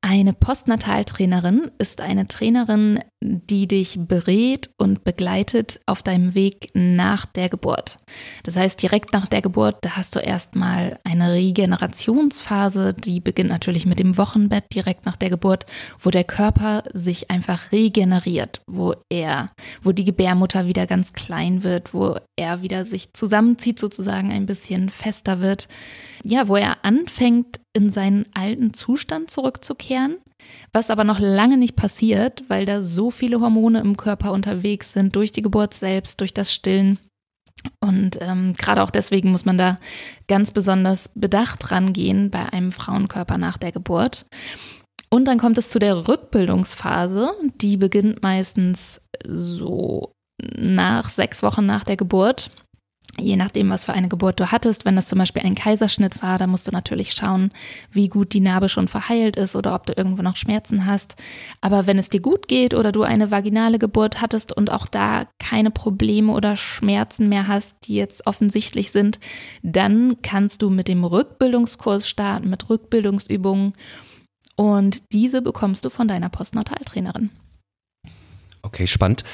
Eine 0.00 0.32
Postnataltrainerin 0.32 1.70
ist 1.78 2.00
eine 2.00 2.26
Trainerin, 2.26 2.98
die 3.22 3.68
dich 3.68 3.98
berät 3.98 4.70
und 4.78 5.04
begleitet 5.04 5.80
auf 5.84 6.02
deinem 6.02 6.34
Weg 6.34 6.70
nach 6.72 7.26
der 7.26 7.50
Geburt. 7.50 7.98
Das 8.44 8.56
heißt, 8.56 8.80
direkt 8.80 9.12
nach 9.12 9.28
der 9.28 9.42
Geburt, 9.42 9.76
da 9.82 9.96
hast 9.96 10.16
du 10.16 10.20
erstmal 10.20 10.98
eine 11.04 11.32
Regenerationsphase, 11.32 12.94
die 12.94 13.20
beginnt 13.20 13.50
natürlich 13.50 13.84
mit 13.84 13.98
dem 13.98 14.16
Wochenbett 14.16 14.64
direkt 14.74 15.04
nach 15.04 15.16
der 15.16 15.28
Geburt, 15.28 15.66
wo 15.98 16.10
der 16.10 16.24
Körper 16.24 16.82
sich 16.94 17.30
einfach 17.30 17.72
regeneriert, 17.72 18.62
wo 18.66 18.94
er, 19.10 19.50
wo 19.82 19.92
die 19.92 20.04
Gebärmutter 20.04 20.66
wieder 20.66 20.86
ganz 20.86 21.12
klein 21.12 21.62
wird, 21.62 21.92
wo 21.92 22.16
er 22.36 22.62
wieder 22.62 22.86
sich 22.86 23.12
zusammenzieht, 23.12 23.78
sozusagen 23.78 24.32
ein 24.32 24.46
bisschen 24.46 24.88
fester 24.88 25.40
wird. 25.40 25.68
Ja, 26.24 26.48
wo 26.48 26.56
er 26.56 26.84
anfängt, 26.84 27.60
in 27.72 27.90
seinen 27.90 28.26
alten 28.34 28.74
Zustand 28.74 29.30
zurückzukehren, 29.30 30.16
was 30.72 30.90
aber 30.90 31.04
noch 31.04 31.18
lange 31.18 31.56
nicht 31.56 31.76
passiert, 31.76 32.42
weil 32.48 32.66
da 32.66 32.82
so 32.82 33.10
viele 33.10 33.40
Hormone 33.40 33.80
im 33.80 33.96
Körper 33.96 34.32
unterwegs 34.32 34.92
sind, 34.92 35.16
durch 35.16 35.32
die 35.32 35.42
Geburt 35.42 35.74
selbst, 35.74 36.20
durch 36.20 36.34
das 36.34 36.52
Stillen. 36.52 36.98
Und 37.80 38.18
ähm, 38.20 38.54
gerade 38.54 38.82
auch 38.82 38.90
deswegen 38.90 39.30
muss 39.30 39.44
man 39.44 39.58
da 39.58 39.78
ganz 40.28 40.50
besonders 40.50 41.10
bedacht 41.14 41.70
rangehen 41.70 42.30
bei 42.30 42.52
einem 42.52 42.72
Frauenkörper 42.72 43.38
nach 43.38 43.58
der 43.58 43.72
Geburt. 43.72 44.26
Und 45.10 45.26
dann 45.26 45.38
kommt 45.38 45.58
es 45.58 45.68
zu 45.68 45.78
der 45.78 46.08
Rückbildungsphase, 46.08 47.32
die 47.60 47.76
beginnt 47.76 48.22
meistens 48.22 49.00
so 49.26 50.12
nach 50.56 51.10
sechs 51.10 51.42
Wochen 51.42 51.66
nach 51.66 51.84
der 51.84 51.96
Geburt 51.96 52.50
je 53.20 53.36
nachdem, 53.36 53.70
was 53.70 53.84
für 53.84 53.92
eine 53.92 54.08
Geburt 54.08 54.40
du 54.40 54.50
hattest. 54.50 54.84
Wenn 54.84 54.96
das 54.96 55.06
zum 55.06 55.18
Beispiel 55.18 55.42
ein 55.42 55.54
Kaiserschnitt 55.54 56.22
war, 56.22 56.38
dann 56.38 56.50
musst 56.50 56.66
du 56.66 56.70
natürlich 56.70 57.12
schauen, 57.12 57.50
wie 57.92 58.08
gut 58.08 58.32
die 58.32 58.40
Narbe 58.40 58.68
schon 58.68 58.88
verheilt 58.88 59.36
ist 59.36 59.56
oder 59.56 59.74
ob 59.74 59.86
du 59.86 59.92
irgendwo 59.96 60.22
noch 60.22 60.36
Schmerzen 60.36 60.86
hast. 60.86 61.16
Aber 61.60 61.86
wenn 61.86 61.98
es 61.98 62.08
dir 62.08 62.20
gut 62.20 62.48
geht 62.48 62.74
oder 62.74 62.92
du 62.92 63.02
eine 63.02 63.30
vaginale 63.30 63.78
Geburt 63.78 64.20
hattest 64.20 64.56
und 64.56 64.70
auch 64.70 64.86
da 64.86 65.26
keine 65.38 65.70
Probleme 65.70 66.32
oder 66.32 66.56
Schmerzen 66.56 67.28
mehr 67.28 67.48
hast, 67.48 67.76
die 67.84 67.94
jetzt 67.94 68.26
offensichtlich 68.26 68.90
sind, 68.90 69.20
dann 69.62 70.22
kannst 70.22 70.62
du 70.62 70.70
mit 70.70 70.88
dem 70.88 71.04
Rückbildungskurs 71.04 72.08
starten, 72.08 72.50
mit 72.50 72.68
Rückbildungsübungen. 72.68 73.74
Und 74.56 75.12
diese 75.12 75.40
bekommst 75.40 75.84
du 75.84 75.90
von 75.90 76.08
deiner 76.08 76.28
Postnataltrainerin. 76.28 77.30
Okay, 78.62 78.86
spannend. 78.86 79.24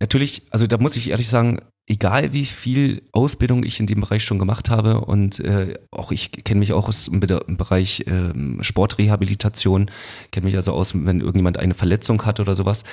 Natürlich, 0.00 0.42
also 0.50 0.66
da 0.66 0.78
muss 0.78 0.96
ich 0.96 1.10
ehrlich 1.10 1.28
sagen, 1.28 1.60
egal 1.88 2.32
wie 2.32 2.44
viel 2.44 3.02
Ausbildung 3.12 3.64
ich 3.64 3.80
in 3.80 3.86
dem 3.86 4.00
Bereich 4.00 4.22
schon 4.22 4.38
gemacht 4.38 4.68
habe 4.68 5.00
und 5.00 5.40
äh, 5.40 5.78
auch 5.90 6.12
ich 6.12 6.32
kenne 6.32 6.60
mich 6.60 6.72
auch 6.72 6.86
aus 6.86 7.06
dem 7.06 7.20
Bereich 7.20 8.04
äh, 8.06 8.62
Sportrehabilitation, 8.62 9.90
kenne 10.30 10.46
mich 10.46 10.56
also 10.56 10.72
aus, 10.72 10.92
wenn 10.94 11.20
irgendjemand 11.20 11.56
eine 11.56 11.74
Verletzung 11.74 12.24
hat 12.26 12.40
oder 12.40 12.54
sowas. 12.54 12.84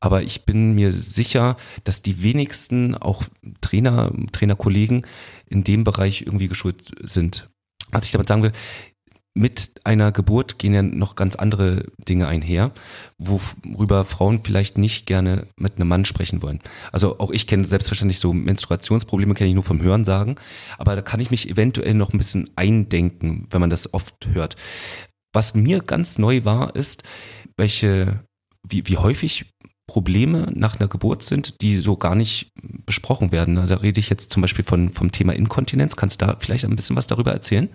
Aber 0.00 0.22
ich 0.22 0.44
bin 0.44 0.74
mir 0.74 0.92
sicher, 0.92 1.56
dass 1.84 2.02
die 2.02 2.22
wenigsten 2.22 2.94
auch 2.94 3.24
Trainer, 3.60 4.12
Trainerkollegen 4.30 5.06
in 5.48 5.64
dem 5.64 5.82
Bereich 5.82 6.22
irgendwie 6.22 6.48
geschult 6.48 6.92
sind. 7.02 7.50
Was 7.90 8.04
ich 8.04 8.12
damit 8.12 8.28
sagen 8.28 8.42
will, 8.42 8.52
mit 9.36 9.72
einer 9.84 10.12
Geburt 10.12 10.58
gehen 10.58 10.72
ja 10.72 10.82
noch 10.82 11.14
ganz 11.14 11.36
andere 11.36 11.84
Dinge 12.08 12.26
einher, 12.26 12.72
worüber 13.18 14.06
Frauen 14.06 14.40
vielleicht 14.42 14.78
nicht 14.78 15.04
gerne 15.04 15.46
mit 15.56 15.76
einem 15.76 15.88
Mann 15.88 16.06
sprechen 16.06 16.40
wollen. 16.40 16.60
Also 16.90 17.18
auch 17.18 17.30
ich 17.30 17.46
kenne 17.46 17.66
selbstverständlich 17.66 18.18
so 18.18 18.32
Menstruationsprobleme, 18.32 19.34
kenne 19.34 19.50
ich 19.50 19.54
nur 19.54 19.62
vom 19.62 19.82
Hören 19.82 20.04
sagen, 20.04 20.36
aber 20.78 20.96
da 20.96 21.02
kann 21.02 21.20
ich 21.20 21.30
mich 21.30 21.50
eventuell 21.50 21.92
noch 21.92 22.12
ein 22.12 22.18
bisschen 22.18 22.48
eindenken, 22.56 23.46
wenn 23.50 23.60
man 23.60 23.70
das 23.70 23.92
oft 23.92 24.26
hört. 24.32 24.56
Was 25.34 25.54
mir 25.54 25.80
ganz 25.80 26.16
neu 26.16 26.44
war, 26.44 26.74
ist, 26.74 27.02
welche, 27.58 28.24
wie, 28.66 28.86
wie 28.86 28.96
häufig 28.96 29.52
Probleme 29.86 30.50
nach 30.54 30.80
einer 30.80 30.88
Geburt 30.88 31.22
sind, 31.22 31.60
die 31.60 31.76
so 31.76 31.98
gar 31.98 32.14
nicht 32.14 32.52
besprochen 32.86 33.32
werden. 33.32 33.54
Da 33.54 33.76
rede 33.76 34.00
ich 34.00 34.08
jetzt 34.08 34.32
zum 34.32 34.40
Beispiel 34.40 34.64
von, 34.64 34.92
vom 34.92 35.12
Thema 35.12 35.34
Inkontinenz. 35.34 35.94
Kannst 35.94 36.22
du 36.22 36.26
da 36.26 36.36
vielleicht 36.40 36.64
ein 36.64 36.74
bisschen 36.74 36.96
was 36.96 37.06
darüber 37.06 37.32
erzählen? 37.32 37.68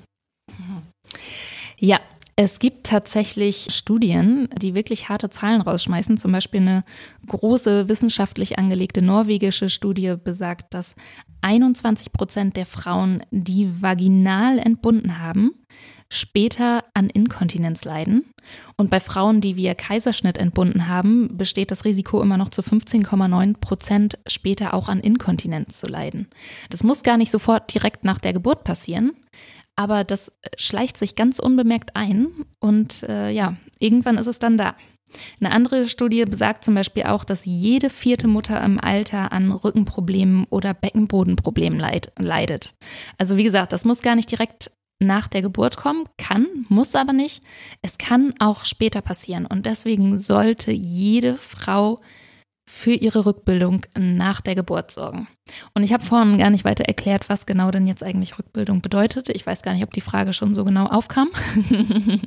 Ja, 1.84 2.00
es 2.36 2.60
gibt 2.60 2.86
tatsächlich 2.86 3.70
Studien, 3.72 4.48
die 4.62 4.76
wirklich 4.76 5.10
harte 5.10 5.32
Zahlen 5.32 5.62
rausschmeißen. 5.62 6.20
Zum 6.20 6.32
Beispiel 6.32 6.62
eine 6.62 6.84
große 7.28 7.90
wissenschaftlich 7.90 8.60
angelegte 8.60 9.02
norwegische 9.02 9.68
Studie 9.68 10.14
besagt, 10.24 10.76
dass 10.76 10.96
21 11.42 12.14
Prozent 12.14 12.56
der 12.56 12.68
Frauen, 12.68 13.24
die 13.32 13.82
vaginal 13.82 14.60
entbunden 14.60 15.18
haben, 15.20 15.54
später 16.08 16.84
an 16.94 17.10
Inkontinenz 17.10 17.84
leiden. 17.84 18.26
Und 18.78 18.92
bei 18.92 19.00
Frauen, 19.00 19.42
die 19.42 19.56
via 19.56 19.74
Kaiserschnitt 19.74 20.38
entbunden 20.38 20.88
haben, 20.88 21.36
besteht 21.36 21.72
das 21.72 21.84
Risiko 21.84 22.22
immer 22.22 22.38
noch 22.38 22.50
zu 22.50 22.62
15,9 22.62 23.58
Prozent 23.58 24.20
später 24.28 24.76
auch 24.76 24.88
an 24.88 25.00
Inkontinenz 25.00 25.80
zu 25.80 25.88
leiden. 25.88 26.28
Das 26.70 26.84
muss 26.84 27.02
gar 27.02 27.18
nicht 27.18 27.32
sofort 27.32 27.74
direkt 27.74 28.04
nach 28.04 28.20
der 28.20 28.34
Geburt 28.34 28.64
passieren 28.64 29.14
aber 29.75 30.04
das 30.04 30.30
äh, 30.30 30.50
schleicht 30.58 30.98
sich 30.98 31.16
ganz 31.16 31.40
unbemerkt 31.40 31.96
ein 31.96 32.28
und 32.60 33.04
äh, 33.04 33.30
ja, 33.32 33.56
irgendwann 33.80 34.18
ist 34.18 34.28
es 34.28 34.40
dann 34.40 34.58
da. 34.58 34.75
Eine 35.40 35.51
andere 35.51 35.90
Studie 35.90 36.24
besagt 36.25 36.63
zum 36.63 36.75
Beispiel 36.75 37.04
auch, 37.04 37.24
dass 37.24 37.46
jede 37.46 37.90
vierte 37.90 38.28
Mutter 38.28 38.63
im 38.63 38.80
Alter 38.80 39.32
an 39.34 39.51
Rückenproblemen 39.51 40.46
oder 40.50 40.74
Beckenbodenproblemen 40.74 41.80
leid, 41.80 42.13
leidet. 42.18 42.75
Also 43.18 43.38
wie 43.38 43.44
gesagt, 43.44 43.74
das 43.74 43.86
muss 43.86 44.01
gar 44.01 44.16
nicht 44.16 44.32
direkt 44.32 44.72
nach 45.00 45.28
der 45.28 45.42
Geburt 45.42 45.78
kommen, 45.78 46.06
kann, 46.18 46.48
muss 46.70 46.96
aber 46.96 47.12
nicht. 47.12 47.44
Es 47.82 47.98
kann 47.98 48.34
auch 48.40 48.66
später 48.66 49.01
passieren 49.01 49.46
und 49.46 49.66
deswegen 49.66 50.18
sollte 50.18 50.72
jede 50.72 51.36
Frau 51.38 52.00
für 52.72 52.94
ihre 52.94 53.25
Rückbildung 53.25 53.86
nach 54.00 54.40
der 54.40 54.56
Geburt 54.56 54.92
sorgen. 54.92 55.28
Und 55.74 55.84
ich 55.84 55.92
habe 55.92 56.06
vorhin 56.06 56.38
gar 56.38 56.50
nicht 56.50 56.63
weiter 56.63 56.86
erklärt, 56.86 57.28
was 57.28 57.46
genau 57.46 57.70
denn 57.70 57.86
jetzt 57.86 58.01
eigentlich 58.01 58.40
Rückbildung 58.40 58.80
bedeutet. 58.82 59.28
Ich 59.28 59.46
weiß 59.46 59.62
gar 59.62 59.74
nicht, 59.74 59.84
ob 59.84 59.92
die 59.92 60.00
Frage 60.00 60.32
schon 60.32 60.56
so 60.56 60.63
genau 60.63 60.86
aufkam. 60.86 61.30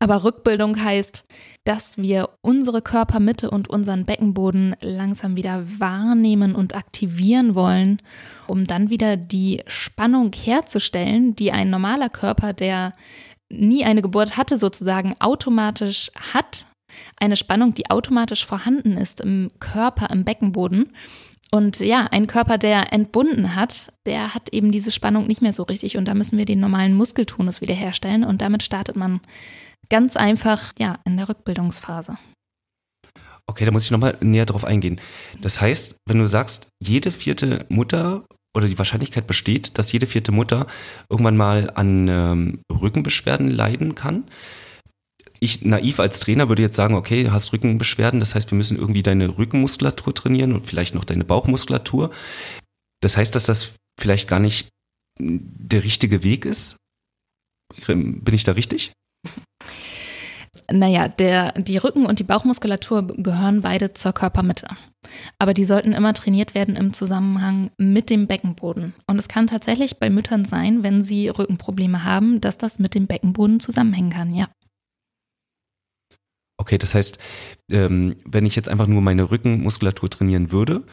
Aber 0.00 0.24
Rückbildung 0.24 0.82
heißt, 0.82 1.24
dass 1.62 1.96
wir 1.96 2.30
unsere 2.42 2.82
Körpermitte 2.82 3.48
und 3.48 3.70
unseren 3.70 4.04
Beckenboden 4.04 4.74
langsam 4.80 5.36
wieder 5.36 5.64
wahrnehmen 5.78 6.56
und 6.56 6.74
aktivieren 6.74 7.54
wollen, 7.54 8.02
um 8.48 8.64
dann 8.64 8.90
wieder 8.90 9.16
die 9.16 9.62
Spannung 9.68 10.32
herzustellen, 10.34 11.36
die 11.36 11.52
ein 11.52 11.70
normaler 11.70 12.08
Körper, 12.08 12.52
der 12.52 12.92
nie 13.48 13.84
eine 13.84 14.02
Geburt 14.02 14.36
hatte, 14.36 14.58
sozusagen 14.58 15.14
automatisch 15.20 16.10
hat, 16.34 16.66
eine 17.16 17.36
Spannung, 17.36 17.74
die 17.74 17.90
automatisch 17.90 18.44
vorhanden 18.44 18.96
ist 18.96 19.20
im 19.20 19.50
Körper, 19.60 20.10
im 20.10 20.24
Beckenboden. 20.24 20.92
Und 21.50 21.80
ja, 21.80 22.08
ein 22.10 22.26
Körper, 22.26 22.58
der 22.58 22.92
entbunden 22.92 23.54
hat, 23.54 23.92
der 24.04 24.34
hat 24.34 24.52
eben 24.52 24.72
diese 24.72 24.90
Spannung 24.90 25.26
nicht 25.26 25.42
mehr 25.42 25.52
so 25.52 25.62
richtig. 25.62 25.96
Und 25.96 26.06
da 26.06 26.14
müssen 26.14 26.38
wir 26.38 26.44
den 26.44 26.60
normalen 26.60 26.94
Muskeltonus 26.94 27.60
wiederherstellen. 27.60 28.24
Und 28.24 28.42
damit 28.42 28.62
startet 28.62 28.96
man 28.96 29.20
ganz 29.88 30.16
einfach 30.16 30.72
ja, 30.78 30.98
in 31.04 31.16
der 31.16 31.28
Rückbildungsphase. 31.28 32.18
Okay, 33.48 33.64
da 33.64 33.70
muss 33.70 33.84
ich 33.84 33.92
nochmal 33.92 34.16
näher 34.20 34.44
drauf 34.44 34.64
eingehen. 34.64 35.00
Das 35.40 35.60
heißt, 35.60 35.96
wenn 36.06 36.18
du 36.18 36.26
sagst, 36.26 36.66
jede 36.82 37.12
vierte 37.12 37.64
Mutter 37.68 38.24
oder 38.56 38.66
die 38.66 38.78
Wahrscheinlichkeit 38.78 39.26
besteht, 39.26 39.78
dass 39.78 39.92
jede 39.92 40.06
vierte 40.06 40.32
Mutter 40.32 40.66
irgendwann 41.08 41.36
mal 41.36 41.70
an 41.74 42.08
ähm, 42.08 42.60
Rückenbeschwerden 42.72 43.50
leiden 43.50 43.94
kann, 43.94 44.24
ich 45.40 45.62
naiv 45.62 46.00
als 46.00 46.20
Trainer 46.20 46.48
würde 46.48 46.62
jetzt 46.62 46.76
sagen, 46.76 46.94
okay, 46.94 47.30
hast 47.30 47.52
Rückenbeschwerden, 47.52 48.20
das 48.20 48.34
heißt, 48.34 48.50
wir 48.50 48.56
müssen 48.56 48.76
irgendwie 48.76 49.02
deine 49.02 49.38
Rückenmuskulatur 49.38 50.14
trainieren 50.14 50.52
und 50.52 50.66
vielleicht 50.66 50.94
noch 50.94 51.04
deine 51.04 51.24
Bauchmuskulatur. 51.24 52.10
Das 53.00 53.16
heißt, 53.16 53.34
dass 53.34 53.44
das 53.44 53.72
vielleicht 53.98 54.28
gar 54.28 54.40
nicht 54.40 54.68
der 55.18 55.84
richtige 55.84 56.22
Weg 56.22 56.44
ist? 56.44 56.76
Bin 57.86 58.22
ich 58.26 58.44
da 58.44 58.52
richtig? 58.52 58.92
Naja, 60.70 61.08
der, 61.08 61.52
die 61.52 61.76
Rücken- 61.76 62.06
und 62.06 62.18
die 62.18 62.24
Bauchmuskulatur 62.24 63.06
gehören 63.06 63.60
beide 63.60 63.92
zur 63.92 64.12
Körpermitte. 64.12 64.68
Aber 65.38 65.54
die 65.54 65.64
sollten 65.64 65.92
immer 65.92 66.14
trainiert 66.14 66.54
werden 66.54 66.76
im 66.76 66.92
Zusammenhang 66.92 67.70
mit 67.78 68.10
dem 68.10 68.26
Beckenboden. 68.26 68.94
Und 69.06 69.18
es 69.18 69.28
kann 69.28 69.46
tatsächlich 69.46 69.98
bei 69.98 70.10
Müttern 70.10 70.44
sein, 70.44 70.82
wenn 70.82 71.02
sie 71.02 71.28
Rückenprobleme 71.28 72.04
haben, 72.04 72.40
dass 72.40 72.58
das 72.58 72.78
mit 72.78 72.94
dem 72.94 73.06
Beckenboden 73.06 73.60
zusammenhängen 73.60 74.10
kann, 74.10 74.34
ja. 74.34 74.48
Okay, 76.58 76.78
das 76.78 76.94
heißt, 76.94 77.18
ähm, 77.70 78.16
wenn 78.24 78.46
ich 78.46 78.56
jetzt 78.56 78.68
einfach 78.68 78.86
nur 78.86 79.02
meine 79.02 79.30
Rückenmuskulatur 79.30 80.08
trainieren 80.08 80.50
würde, 80.52 80.84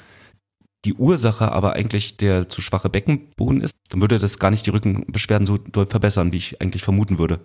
die 0.86 0.94
Ursache 0.94 1.52
aber 1.52 1.74
eigentlich 1.74 2.18
der 2.18 2.50
zu 2.50 2.62
schwache 2.62 2.90
Beckenboden 2.90 3.62
ist, 3.62 3.76
dann 3.90 4.02
würde 4.02 4.20
das 4.20 4.40
gar 4.40 4.52
nicht 4.52 4.66
die 4.66 4.72
Rückenbeschwerden 4.72 5.46
so 5.46 5.58
doll 5.58 5.86
verbessern, 5.86 6.32
wie 6.32 6.38
ich 6.38 6.62
eigentlich 6.62 6.84
vermuten 6.84 7.18
würde. 7.18 7.40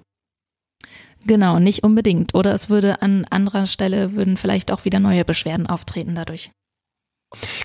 Genau, 1.27 1.59
nicht 1.59 1.85
unbedingt. 1.85 2.35
Oder 2.35 2.55
es 2.55 2.69
würde 2.69 3.03
an 3.03 3.25
anderer 3.27 3.67
Stelle, 3.67 4.15
würden 4.15 4.37
vielleicht 4.37 4.73
auch 4.73 4.85
wieder 4.85 5.01
neue 5.01 5.25
Beschwerden 5.25 5.67
auftreten 5.67 6.15
dadurch. 6.15 6.51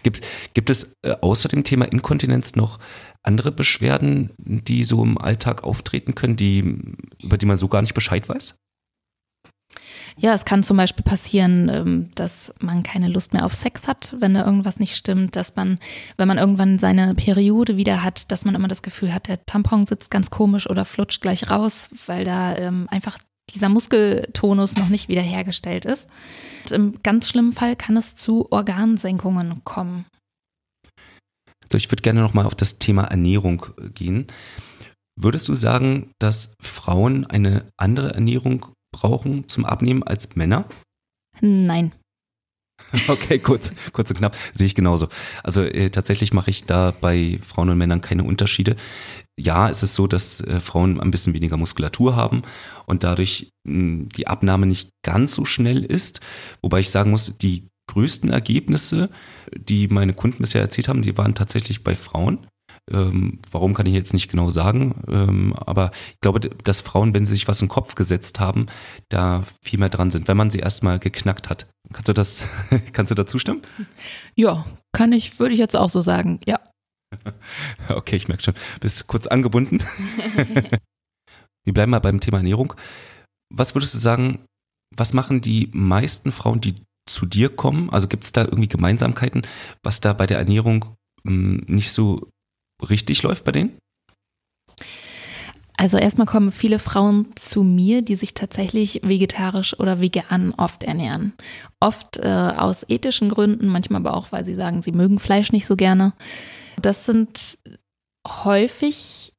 Gibt, 0.04 0.26
gibt 0.54 0.70
es 0.70 0.94
äh, 1.04 1.16
außer 1.22 1.48
dem 1.48 1.64
Thema 1.64 1.86
Inkontinenz 1.86 2.56
noch 2.56 2.80
andere 3.24 3.52
Beschwerden, 3.52 4.32
die 4.38 4.84
so 4.84 5.02
im 5.02 5.18
Alltag 5.18 5.64
auftreten 5.64 6.16
können, 6.16 6.36
die, 6.36 6.82
über 7.22 7.38
die 7.38 7.46
man 7.46 7.58
so 7.58 7.70
gar 7.70 7.82
nicht 7.82 7.94
Bescheid 7.94 8.28
weiß? 8.28 8.56
Ja, 10.18 10.34
es 10.34 10.46
kann 10.46 10.64
zum 10.64 10.78
Beispiel 10.78 11.04
passieren, 11.04 11.70
ähm, 11.70 12.12
dass 12.16 12.54
man 12.60 12.84
keine 12.84 13.08
Lust 13.08 13.34
mehr 13.34 13.46
auf 13.46 13.54
Sex 13.54 13.88
hat, 13.88 14.16
wenn 14.20 14.34
da 14.34 14.46
irgendwas 14.46 14.80
nicht 14.80 14.96
stimmt, 14.96 15.36
dass 15.36 15.56
man, 15.56 15.80
wenn 16.18 16.28
man 16.28 16.38
irgendwann 16.38 16.80
seine 16.80 17.16
Periode 17.16 17.78
wieder 17.78 18.04
hat, 18.04 18.32
dass 18.32 18.46
man 18.46 18.56
immer 18.56 18.68
das 18.68 18.84
Gefühl 18.84 19.14
hat, 19.14 19.28
der 19.28 19.46
Tampon 19.46 19.88
sitzt 19.88 20.12
ganz 20.12 20.30
komisch 20.30 20.70
oder 20.70 20.86
flutscht 20.86 21.22
gleich 21.22 21.50
raus, 21.50 21.90
weil 22.06 22.26
da 22.26 22.56
ähm, 22.56 22.88
einfach 22.90 23.18
dieser 23.54 23.70
Muskeltonus 23.70 24.78
noch 24.78 24.90
nicht 24.90 25.10
wiederhergestellt 25.10 25.86
ist. 25.86 26.08
Und 26.66 26.72
Im 26.72 27.04
ganz 27.04 27.28
schlimmen 27.28 27.52
Fall 27.52 27.76
kann 27.76 27.98
es 27.98 28.16
zu 28.16 28.52
Organsenkungen 28.52 29.64
kommen. 29.64 30.06
Also 31.64 31.78
ich 31.78 31.92
würde 31.92 32.02
gerne 32.02 32.22
nochmal 32.22 32.46
auf 32.46 32.56
das 32.56 32.78
Thema 32.80 33.06
Ernährung 33.06 33.66
äh, 33.78 33.90
gehen. 33.90 34.28
Würdest 35.20 35.48
du 35.48 35.54
sagen, 35.54 36.12
dass 36.20 36.56
Frauen 36.62 37.26
eine 37.26 37.66
andere 37.78 38.14
Ernährung 38.14 38.68
brauchen 38.94 39.50
zum 39.50 39.66
Abnehmen 39.66 40.04
als 40.04 40.34
Männer? 40.38 40.64
Nein. 41.42 41.92
Okay, 43.08 43.40
kurz, 43.40 43.72
kurz 43.92 44.10
und 44.10 44.18
knapp, 44.18 44.36
sehe 44.54 44.68
ich 44.68 44.76
genauso. 44.76 45.08
Also 45.44 45.62
äh, 45.62 45.90
tatsächlich 45.90 46.34
mache 46.34 46.50
ich 46.50 46.66
da 46.66 46.92
bei 46.92 47.40
Frauen 47.46 47.70
und 47.70 47.78
Männern 47.78 48.02
keine 48.02 48.24
Unterschiede. 48.24 48.76
Ja, 49.40 49.70
es 49.70 49.84
ist 49.84 49.96
so, 49.96 50.06
dass 50.06 50.42
äh, 50.42 50.60
Frauen 50.60 51.00
ein 51.00 51.12
bisschen 51.12 51.34
weniger 51.34 51.58
Muskulatur 51.58 52.16
haben 52.16 52.44
und 52.86 53.04
dadurch 53.04 53.52
mh, 53.68 54.10
die 54.16 54.28
Abnahme 54.28 54.66
nicht 54.66 54.92
ganz 55.04 55.34
so 55.34 55.46
schnell 55.46 55.84
ist. 55.84 56.22
Wobei 56.62 56.82
ich 56.82 56.90
sagen 56.90 57.12
muss, 57.12 57.38
die 57.38 57.68
größten 57.88 58.30
Ergebnisse, 58.30 59.10
die 59.56 59.88
meine 59.88 60.14
Kunden 60.14 60.40
bisher 60.40 60.62
erzählt 60.62 60.88
haben, 60.88 61.02
die 61.02 61.18
waren 61.18 61.36
tatsächlich 61.36 61.84
bei 61.84 61.96
Frauen. 61.96 62.48
Ähm, 62.92 63.40
warum 63.50 63.74
kann 63.74 63.86
ich 63.86 63.94
jetzt 63.94 64.14
nicht 64.14 64.30
genau 64.30 64.50
sagen, 64.50 64.96
ähm, 65.08 65.54
aber 65.56 65.92
ich 66.10 66.20
glaube, 66.20 66.42
dass 66.42 66.82
Frauen, 66.82 67.14
wenn 67.14 67.26
sie 67.26 67.32
sich 67.32 67.48
was 67.48 67.62
in 67.62 67.68
den 67.68 67.72
Kopf 67.72 67.96
gesetzt 67.96 68.42
haben, 68.42 68.66
da 69.08 69.44
viel 69.62 69.80
mehr 69.80 69.90
dran 69.90 70.12
sind, 70.12 70.28
wenn 70.28 70.36
man 70.36 70.50
sie 70.50 70.60
erstmal 70.60 71.00
geknackt 71.00 71.50
hat. 71.50 71.68
Kannst 71.94 72.10
du 72.10 72.14
das, 72.14 72.44
kannst 72.92 73.12
du 73.12 73.16
da 73.16 73.26
zustimmen? 73.26 73.62
Ja, 74.36 74.66
kann 74.92 75.14
ich, 75.14 75.40
würde 75.40 75.54
ich 75.54 75.60
jetzt 75.60 75.78
auch 75.78 75.90
so 75.90 76.02
sagen, 76.02 76.42
ja. 76.46 76.60
Okay, 77.90 78.18
ich 78.18 78.28
merke 78.28 78.44
schon, 78.44 78.56
bist 78.82 79.08
kurz 79.08 79.28
angebunden. 79.28 79.80
Wir 81.64 81.74
bleiben 81.74 81.92
mal 81.92 82.00
beim 82.00 82.20
Thema 82.20 82.38
Ernährung. 82.38 82.74
Was 83.54 83.76
würdest 83.76 83.94
du 83.94 84.00
sagen, 84.00 84.40
was 84.94 85.14
machen 85.14 85.40
die 85.40 85.70
meisten 85.72 86.34
Frauen, 86.34 86.60
die 86.60 86.76
zu 87.08 87.26
dir 87.26 87.50
kommen? 87.50 87.90
Also 87.92 88.10
gibt 88.10 88.26
es 88.26 88.34
da 88.34 88.42
irgendwie 88.42 88.68
Gemeinsamkeiten, 88.68 89.48
was 89.84 90.02
da 90.02 90.12
bei 90.12 90.28
der 90.28 90.40
Ernährung 90.40 90.86
mh, 91.24 91.32
hm, 91.32 91.64
nicht 91.68 91.92
so 91.92 92.28
richtig 92.90 93.24
läuft 93.24 93.44
bei 93.44 93.52
denen? 93.52 93.78
Also 95.76 95.98
erstmal 95.98 96.28
kommen 96.28 96.52
viele 96.52 96.80
Frauen 96.80 97.28
zu 97.36 97.64
mir, 97.64 98.04
die 98.04 98.16
sich 98.16 98.34
tatsächlich 98.34 99.02
vegetarisch 99.04 99.80
oder 99.80 100.00
vegan 100.00 100.54
oft 100.56 100.84
ernähren. 100.84 101.34
Oft 101.80 102.18
äh, 102.18 102.28
aus 102.30 102.86
ethischen 102.88 103.30
Gründen, 103.30 103.68
manchmal 103.68 104.02
aber 104.02 104.16
auch, 104.16 104.32
weil 104.32 104.46
sie 104.46 104.54
sagen, 104.54 104.82
sie 104.82 104.92
mögen 104.92 105.20
Fleisch 105.20 105.52
nicht 105.52 105.66
so 105.66 105.76
gerne. 105.76 106.14
Das 106.82 107.06
sind 107.06 107.58
häufig 108.28 109.34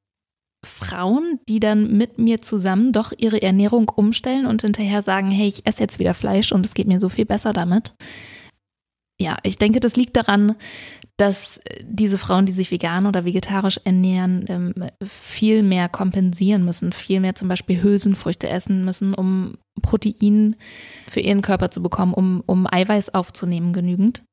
Frauen, 0.64 1.40
die 1.48 1.60
dann 1.60 1.96
mit 1.96 2.18
mir 2.18 2.42
zusammen 2.42 2.92
doch 2.92 3.12
ihre 3.16 3.40
Ernährung 3.40 3.88
umstellen 3.88 4.46
und 4.46 4.62
hinterher 4.62 5.02
sagen, 5.02 5.30
hey, 5.30 5.48
ich 5.48 5.66
esse 5.66 5.80
jetzt 5.80 5.98
wieder 5.98 6.14
Fleisch 6.14 6.52
und 6.52 6.66
es 6.66 6.74
geht 6.74 6.88
mir 6.88 7.00
so 7.00 7.08
viel 7.08 7.26
besser 7.26 7.52
damit. 7.52 7.94
Ja, 9.20 9.36
ich 9.44 9.58
denke, 9.58 9.78
das 9.78 9.94
liegt 9.94 10.16
daran, 10.16 10.56
dass 11.16 11.60
diese 11.82 12.18
Frauen, 12.18 12.46
die 12.46 12.52
sich 12.52 12.70
vegan 12.70 13.06
oder 13.06 13.24
vegetarisch 13.24 13.80
ernähren, 13.84 14.44
ähm, 14.48 14.74
viel 15.06 15.62
mehr 15.62 15.88
kompensieren 15.88 16.64
müssen, 16.64 16.92
viel 16.92 17.20
mehr 17.20 17.36
zum 17.36 17.48
Beispiel 17.48 17.82
Hülsenfrüchte 17.82 18.48
essen 18.48 18.84
müssen, 18.84 19.14
um 19.14 19.54
Protein 19.80 20.56
für 21.08 21.20
ihren 21.20 21.42
Körper 21.42 21.70
zu 21.70 21.82
bekommen, 21.82 22.14
um, 22.14 22.42
um 22.46 22.66
Eiweiß 22.70 23.14
aufzunehmen 23.14 23.72
genügend. 23.72 24.24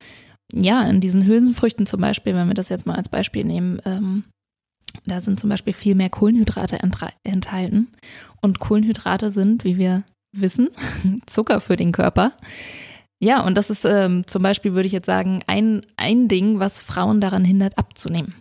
Ja, 0.53 0.83
in 0.83 1.01
diesen 1.01 1.25
Hülsenfrüchten 1.25 1.85
zum 1.85 2.01
Beispiel, 2.01 2.33
wenn 2.35 2.47
wir 2.47 2.55
das 2.55 2.69
jetzt 2.69 2.85
mal 2.85 2.95
als 2.95 3.09
Beispiel 3.09 3.45
nehmen, 3.45 3.79
ähm, 3.85 4.23
da 5.05 5.21
sind 5.21 5.39
zum 5.39 5.49
Beispiel 5.49 5.73
viel 5.73 5.95
mehr 5.95 6.09
Kohlenhydrate 6.09 6.79
enthalten. 7.23 7.87
Und 8.41 8.59
Kohlenhydrate 8.59 9.31
sind, 9.31 9.63
wie 9.63 9.77
wir 9.77 10.03
wissen, 10.35 10.69
Zucker 11.27 11.61
für 11.61 11.77
den 11.77 11.91
Körper. 11.91 12.33
Ja, 13.23 13.45
und 13.45 13.55
das 13.55 13.69
ist 13.69 13.86
ähm, 13.86 14.25
zum 14.25 14.41
Beispiel, 14.41 14.73
würde 14.73 14.88
ich 14.88 14.93
jetzt 14.93 15.05
sagen, 15.05 15.43
ein, 15.45 15.81
ein 15.95 16.27
Ding, 16.27 16.60
was 16.60 16.79
Frauen 16.79 17.21
daran 17.21 17.45
hindert, 17.45 17.77
abzunehmen. 17.77 18.34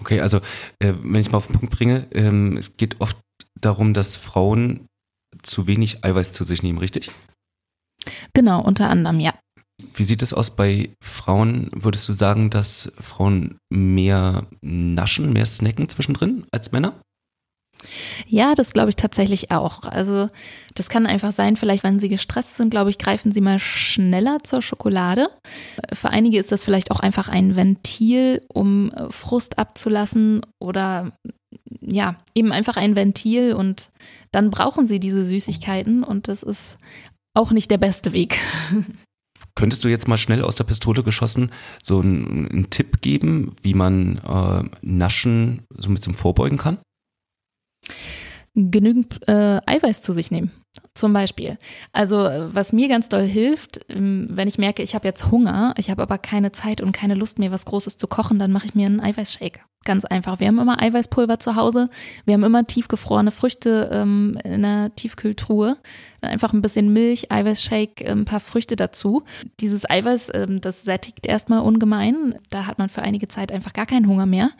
Okay, 0.00 0.20
also 0.20 0.38
äh, 0.78 0.94
wenn 1.02 1.20
ich 1.20 1.26
es 1.26 1.32
mal 1.32 1.38
auf 1.38 1.46
den 1.46 1.58
Punkt 1.58 1.76
bringe, 1.76 2.06
ähm, 2.12 2.56
es 2.56 2.76
geht 2.76 3.00
oft 3.00 3.16
darum, 3.60 3.92
dass 3.92 4.16
Frauen 4.16 4.86
zu 5.42 5.66
wenig 5.66 6.02
Eiweiß 6.02 6.32
zu 6.32 6.44
sich 6.44 6.62
nehmen, 6.62 6.78
richtig? 6.78 7.10
Genau, 8.32 8.62
unter 8.62 8.88
anderem, 8.88 9.20
ja. 9.20 9.34
Wie 9.94 10.04
sieht 10.04 10.22
es 10.22 10.32
aus 10.32 10.50
bei 10.56 10.90
Frauen? 11.02 11.70
Würdest 11.74 12.08
du 12.08 12.14
sagen, 12.14 12.50
dass 12.50 12.90
Frauen 13.00 13.58
mehr 13.70 14.46
naschen, 14.62 15.32
mehr 15.32 15.46
snacken 15.46 15.88
zwischendrin 15.88 16.46
als 16.52 16.72
Männer? 16.72 16.94
Ja, 18.26 18.54
das 18.54 18.72
glaube 18.72 18.90
ich 18.90 18.96
tatsächlich 18.96 19.50
auch. 19.50 19.82
Also 19.82 20.28
das 20.74 20.88
kann 20.88 21.06
einfach 21.06 21.32
sein, 21.32 21.56
vielleicht 21.56 21.84
wenn 21.84 22.00
sie 22.00 22.08
gestresst 22.08 22.56
sind, 22.56 22.70
glaube 22.70 22.90
ich, 22.90 22.98
greifen 22.98 23.32
sie 23.32 23.40
mal 23.40 23.58
schneller 23.58 24.38
zur 24.42 24.62
Schokolade. 24.62 25.28
Für 25.92 26.10
einige 26.10 26.38
ist 26.38 26.52
das 26.52 26.64
vielleicht 26.64 26.90
auch 26.90 27.00
einfach 27.00 27.28
ein 27.28 27.56
Ventil, 27.56 28.42
um 28.52 28.90
äh, 28.92 29.10
Frust 29.10 29.58
abzulassen 29.58 30.42
oder 30.58 31.12
ja, 31.80 32.16
eben 32.34 32.52
einfach 32.52 32.76
ein 32.76 32.96
Ventil 32.96 33.54
und 33.54 33.90
dann 34.30 34.50
brauchen 34.50 34.86
sie 34.86 35.00
diese 35.00 35.24
Süßigkeiten 35.24 36.04
und 36.04 36.28
das 36.28 36.42
ist 36.42 36.78
auch 37.34 37.50
nicht 37.50 37.70
der 37.70 37.78
beste 37.78 38.12
Weg. 38.12 38.38
Könntest 39.54 39.84
du 39.84 39.88
jetzt 39.88 40.08
mal 40.08 40.16
schnell 40.16 40.42
aus 40.42 40.56
der 40.56 40.64
Pistole 40.64 41.02
geschossen 41.02 41.50
so 41.82 42.00
einen, 42.00 42.48
einen 42.48 42.70
Tipp 42.70 43.02
geben, 43.02 43.54
wie 43.60 43.74
man 43.74 44.18
äh, 44.18 44.64
Naschen 44.80 45.62
so 45.76 45.90
ein 45.90 45.94
bisschen 45.94 46.14
vorbeugen 46.14 46.56
kann? 46.56 46.78
Genügend 48.54 49.20
äh, 49.28 49.60
Eiweiß 49.66 50.02
zu 50.02 50.12
sich 50.12 50.30
nehmen. 50.30 50.50
Zum 50.94 51.14
Beispiel. 51.14 51.58
Also 51.92 52.16
was 52.16 52.72
mir 52.74 52.86
ganz 52.88 53.08
doll 53.08 53.22
hilft, 53.22 53.80
ähm, 53.88 54.26
wenn 54.30 54.46
ich 54.46 54.58
merke, 54.58 54.82
ich 54.82 54.94
habe 54.94 55.08
jetzt 55.08 55.30
Hunger, 55.30 55.74
ich 55.78 55.90
habe 55.90 56.02
aber 56.02 56.18
keine 56.18 56.52
Zeit 56.52 56.82
und 56.82 56.92
keine 56.92 57.14
Lust 57.14 57.38
mehr, 57.38 57.50
was 57.50 57.64
Großes 57.64 57.96
zu 57.96 58.06
kochen, 58.06 58.38
dann 58.38 58.52
mache 58.52 58.66
ich 58.66 58.74
mir 58.74 58.86
einen 58.86 59.00
Eiweißshake. 59.00 59.60
Ganz 59.84 60.04
einfach. 60.04 60.38
Wir 60.38 60.46
haben 60.46 60.60
immer 60.60 60.80
Eiweißpulver 60.80 61.38
zu 61.40 61.56
Hause. 61.56 61.90
Wir 62.24 62.34
haben 62.34 62.44
immer 62.44 62.64
tiefgefrorene 62.66 63.32
Früchte 63.32 63.90
ähm, 63.92 64.38
in 64.44 64.62
der 64.62 64.94
Tiefkühltruhe. 64.94 65.76
Dann 66.20 66.30
einfach 66.30 66.52
ein 66.52 66.62
bisschen 66.62 66.92
Milch, 66.92 67.32
Eiweißshake, 67.32 68.08
ein 68.08 68.24
paar 68.24 68.38
Früchte 68.38 68.76
dazu. 68.76 69.24
Dieses 69.58 69.88
Eiweiß, 69.88 70.30
ähm, 70.34 70.60
das 70.60 70.84
sättigt 70.84 71.26
erstmal 71.26 71.62
ungemein. 71.62 72.38
Da 72.50 72.66
hat 72.66 72.78
man 72.78 72.90
für 72.90 73.02
einige 73.02 73.26
Zeit 73.26 73.50
einfach 73.50 73.72
gar 73.72 73.86
keinen 73.86 74.06
Hunger 74.06 74.26
mehr. 74.26 74.50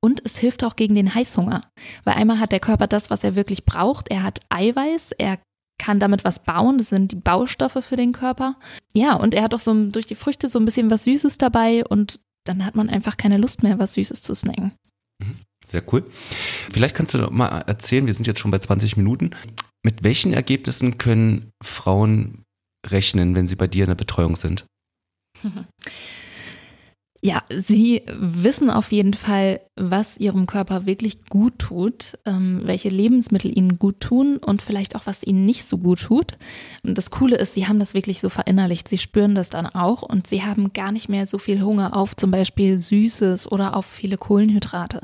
Und 0.00 0.20
es 0.24 0.36
hilft 0.36 0.64
auch 0.64 0.74
gegen 0.74 0.96
den 0.96 1.14
Heißhunger. 1.14 1.62
Weil 2.02 2.14
einmal 2.14 2.40
hat 2.40 2.50
der 2.50 2.60
Körper 2.60 2.88
das, 2.88 3.08
was 3.08 3.22
er 3.22 3.36
wirklich 3.36 3.64
braucht. 3.64 4.08
Er 4.10 4.24
hat 4.24 4.40
Eiweiß, 4.48 5.12
er 5.12 5.38
kann 5.82 5.98
damit 5.98 6.22
was 6.24 6.38
bauen. 6.38 6.78
Das 6.78 6.90
sind 6.90 7.10
die 7.10 7.16
Baustoffe 7.16 7.84
für 7.84 7.96
den 7.96 8.12
Körper. 8.12 8.56
Ja, 8.94 9.16
und 9.16 9.34
er 9.34 9.42
hat 9.42 9.52
auch 9.52 9.60
so 9.60 9.74
durch 9.90 10.06
die 10.06 10.14
Früchte 10.14 10.48
so 10.48 10.60
ein 10.60 10.64
bisschen 10.64 10.90
was 10.90 11.04
Süßes 11.04 11.38
dabei 11.38 11.84
und 11.84 12.20
dann 12.44 12.64
hat 12.64 12.76
man 12.76 12.88
einfach 12.88 13.16
keine 13.16 13.36
Lust 13.36 13.64
mehr, 13.64 13.80
was 13.80 13.94
Süßes 13.94 14.22
zu 14.22 14.34
snacken. 14.34 14.72
Mhm. 15.18 15.36
Sehr 15.64 15.82
cool. 15.92 16.08
Vielleicht 16.72 16.94
kannst 16.94 17.14
du 17.14 17.18
doch 17.18 17.30
mal 17.30 17.46
erzählen, 17.62 18.06
wir 18.06 18.14
sind 18.14 18.26
jetzt 18.26 18.40
schon 18.40 18.50
bei 18.50 18.58
20 18.58 18.96
Minuten. 18.96 19.30
Mit 19.82 20.04
welchen 20.04 20.32
Ergebnissen 20.32 20.98
können 20.98 21.50
Frauen 21.62 22.44
rechnen, 22.86 23.34
wenn 23.34 23.48
sie 23.48 23.56
bei 23.56 23.66
dir 23.66 23.84
in 23.84 23.90
der 23.90 23.96
Betreuung 23.96 24.36
sind? 24.36 24.66
Ja, 27.24 27.44
sie 27.48 28.02
wissen 28.08 28.68
auf 28.68 28.90
jeden 28.90 29.14
Fall, 29.14 29.60
was 29.76 30.18
ihrem 30.18 30.46
Körper 30.46 30.86
wirklich 30.86 31.26
gut 31.26 31.56
tut, 31.60 32.18
ähm, 32.26 32.62
welche 32.64 32.88
Lebensmittel 32.88 33.56
ihnen 33.56 33.78
gut 33.78 34.00
tun 34.00 34.38
und 34.38 34.60
vielleicht 34.60 34.96
auch, 34.96 35.06
was 35.06 35.22
ihnen 35.22 35.44
nicht 35.44 35.64
so 35.64 35.78
gut 35.78 36.00
tut. 36.00 36.32
Und 36.82 36.98
das 36.98 37.12
Coole 37.12 37.36
ist, 37.36 37.54
sie 37.54 37.68
haben 37.68 37.78
das 37.78 37.94
wirklich 37.94 38.20
so 38.20 38.28
verinnerlicht. 38.28 38.88
Sie 38.88 38.98
spüren 38.98 39.36
das 39.36 39.50
dann 39.50 39.66
auch 39.66 40.02
und 40.02 40.26
sie 40.26 40.42
haben 40.42 40.72
gar 40.72 40.90
nicht 40.90 41.08
mehr 41.08 41.26
so 41.26 41.38
viel 41.38 41.62
Hunger 41.62 41.96
auf 41.96 42.16
zum 42.16 42.32
Beispiel 42.32 42.76
Süßes 42.76 43.50
oder 43.52 43.76
auf 43.76 43.86
viele 43.86 44.18
Kohlenhydrate. 44.18 45.00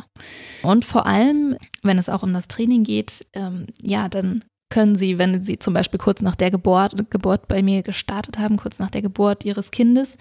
Und 0.64 0.84
vor 0.84 1.06
allem, 1.06 1.56
wenn 1.84 1.98
es 1.98 2.08
auch 2.08 2.24
um 2.24 2.32
das 2.32 2.48
Training 2.48 2.82
geht, 2.82 3.26
ähm, 3.32 3.66
ja, 3.80 4.08
dann 4.08 4.42
können 4.70 4.96
Sie, 4.96 5.18
wenn 5.18 5.42
Sie 5.42 5.58
zum 5.58 5.74
Beispiel 5.74 5.98
kurz 5.98 6.20
nach 6.20 6.36
der 6.36 6.50
Geburt, 6.50 7.10
Geburt 7.10 7.48
bei 7.48 7.62
mir 7.62 7.82
gestartet 7.82 8.38
haben, 8.38 8.56
kurz 8.56 8.78
nach 8.78 8.90
der 8.90 9.02
Geburt 9.02 9.44
Ihres 9.44 9.70
Kindes, 9.70 10.16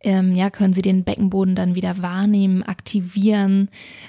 ähm, 0.00 0.34
ja, 0.34 0.50
können 0.50 0.72
Sie 0.72 0.82
den 0.82 1.04
Beckenboden 1.04 1.54
dann 1.54 1.74
wieder 1.74 2.02
wahrnehmen, 2.02 2.62
aktivieren, 2.62 3.68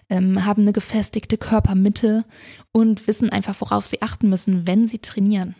ähm, 0.10 0.45
haben 0.45 0.63
eine 0.63 0.73
gefestigte 0.73 1.38
Körpermitte 1.38 2.23
und 2.71 3.08
wissen 3.08 3.30
einfach, 3.30 3.60
worauf 3.60 3.88
Sie 3.88 4.01
achten 4.01 4.30
müssen, 4.30 4.65
wenn 4.65 4.88
Sie 4.88 4.99
trainieren. 4.99 5.56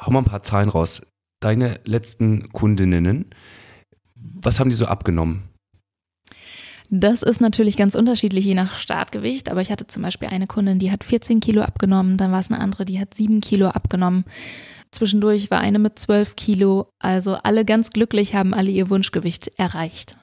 Hau 0.00 0.10
mal 0.10 0.20
ein 0.20 0.24
paar 0.24 0.42
Zahlen 0.42 0.68
raus. 0.68 1.02
Deine 1.40 1.80
letzten 1.84 2.50
Kundinnen, 2.52 3.26
was 4.14 4.58
haben 4.58 4.70
die 4.70 4.76
so 4.76 4.86
abgenommen? 4.86 5.55
Das 6.90 7.22
ist 7.22 7.40
natürlich 7.40 7.76
ganz 7.76 7.94
unterschiedlich 7.94 8.44
je 8.44 8.54
nach 8.54 8.74
Startgewicht, 8.78 9.50
aber 9.50 9.60
ich 9.60 9.70
hatte 9.70 9.86
zum 9.86 10.02
Beispiel 10.02 10.28
eine 10.28 10.46
Kundin, 10.46 10.78
die 10.78 10.90
hat 10.90 11.04
14 11.04 11.40
Kilo 11.40 11.62
abgenommen, 11.62 12.16
dann 12.16 12.32
war 12.32 12.40
es 12.40 12.50
eine 12.50 12.60
andere, 12.60 12.84
die 12.84 13.00
hat 13.00 13.14
7 13.14 13.40
Kilo 13.40 13.68
abgenommen. 13.68 14.24
Zwischendurch 14.92 15.50
war 15.50 15.60
eine 15.60 15.78
mit 15.78 15.98
12 15.98 16.36
Kilo. 16.36 16.88
Also 16.98 17.34
alle 17.34 17.64
ganz 17.64 17.90
glücklich, 17.90 18.34
haben 18.34 18.54
alle 18.54 18.70
ihr 18.70 18.88
Wunschgewicht 18.88 19.52
erreicht. 19.58 20.16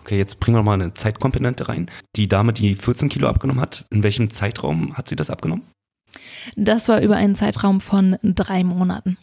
Okay, 0.00 0.16
jetzt 0.16 0.40
bringen 0.40 0.56
wir 0.56 0.62
mal 0.62 0.74
eine 0.74 0.94
Zeitkomponente 0.94 1.68
rein. 1.68 1.90
Die 2.16 2.28
Dame, 2.28 2.52
die 2.52 2.76
14 2.76 3.08
Kilo 3.08 3.28
abgenommen 3.28 3.60
hat, 3.60 3.84
in 3.90 4.02
welchem 4.02 4.30
Zeitraum 4.30 4.96
hat 4.96 5.08
sie 5.08 5.16
das 5.16 5.30
abgenommen? 5.30 5.64
Das 6.56 6.88
war 6.88 7.02
über 7.02 7.16
einen 7.16 7.34
Zeitraum 7.34 7.80
von 7.80 8.16
drei 8.22 8.64
Monaten 8.64 9.18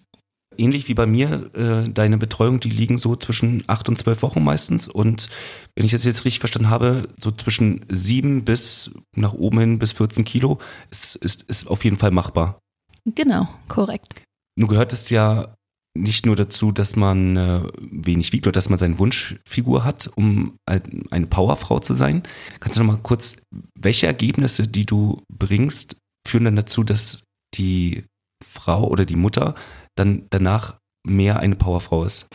ähnlich 0.57 0.87
wie 0.87 0.93
bei 0.93 1.05
mir, 1.05 1.49
äh, 1.53 1.89
deine 1.89 2.17
Betreuung, 2.17 2.59
die 2.59 2.69
liegen 2.69 2.97
so 2.97 3.15
zwischen 3.15 3.63
acht 3.67 3.89
und 3.89 3.97
zwölf 3.97 4.21
Wochen 4.21 4.43
meistens. 4.43 4.87
Und 4.87 5.29
wenn 5.75 5.85
ich 5.85 5.91
das 5.91 6.05
jetzt 6.05 6.25
richtig 6.25 6.39
verstanden 6.39 6.69
habe, 6.69 7.09
so 7.19 7.31
zwischen 7.31 7.85
sieben 7.89 8.45
bis 8.45 8.91
nach 9.15 9.33
oben 9.33 9.59
hin 9.59 9.79
bis 9.79 9.93
14 9.93 10.25
Kilo 10.25 10.59
ist, 10.91 11.15
ist, 11.15 11.43
ist 11.43 11.67
auf 11.67 11.83
jeden 11.83 11.97
Fall 11.97 12.11
machbar. 12.11 12.59
Genau, 13.05 13.47
korrekt. 13.67 14.21
Nun 14.57 14.69
gehört 14.69 14.93
es 14.93 15.09
ja 15.09 15.53
nicht 15.97 16.25
nur 16.25 16.35
dazu, 16.35 16.71
dass 16.71 16.95
man 16.95 17.37
äh, 17.37 17.61
wenig 17.79 18.33
wiegt 18.33 18.45
oder 18.45 18.53
dass 18.53 18.69
man 18.69 18.77
seine 18.77 18.99
Wunschfigur 18.99 19.83
hat, 19.83 20.11
um 20.15 20.57
eine 20.65 21.27
Powerfrau 21.27 21.79
zu 21.79 21.95
sein. 21.95 22.23
Kannst 22.59 22.77
du 22.77 22.83
noch 22.83 22.93
mal 22.93 22.99
kurz, 23.01 23.37
welche 23.79 24.07
Ergebnisse, 24.07 24.67
die 24.67 24.85
du 24.85 25.21
bringst, 25.33 25.95
führen 26.27 26.45
dann 26.45 26.57
dazu, 26.57 26.83
dass 26.83 27.23
die 27.55 28.03
Frau 28.43 28.87
oder 28.87 29.05
die 29.05 29.15
Mutter 29.15 29.55
dann 29.95 30.27
danach 30.29 30.77
mehr 31.05 31.39
eine 31.39 31.55
Powerfrau 31.55 32.03
ist. 32.03 32.27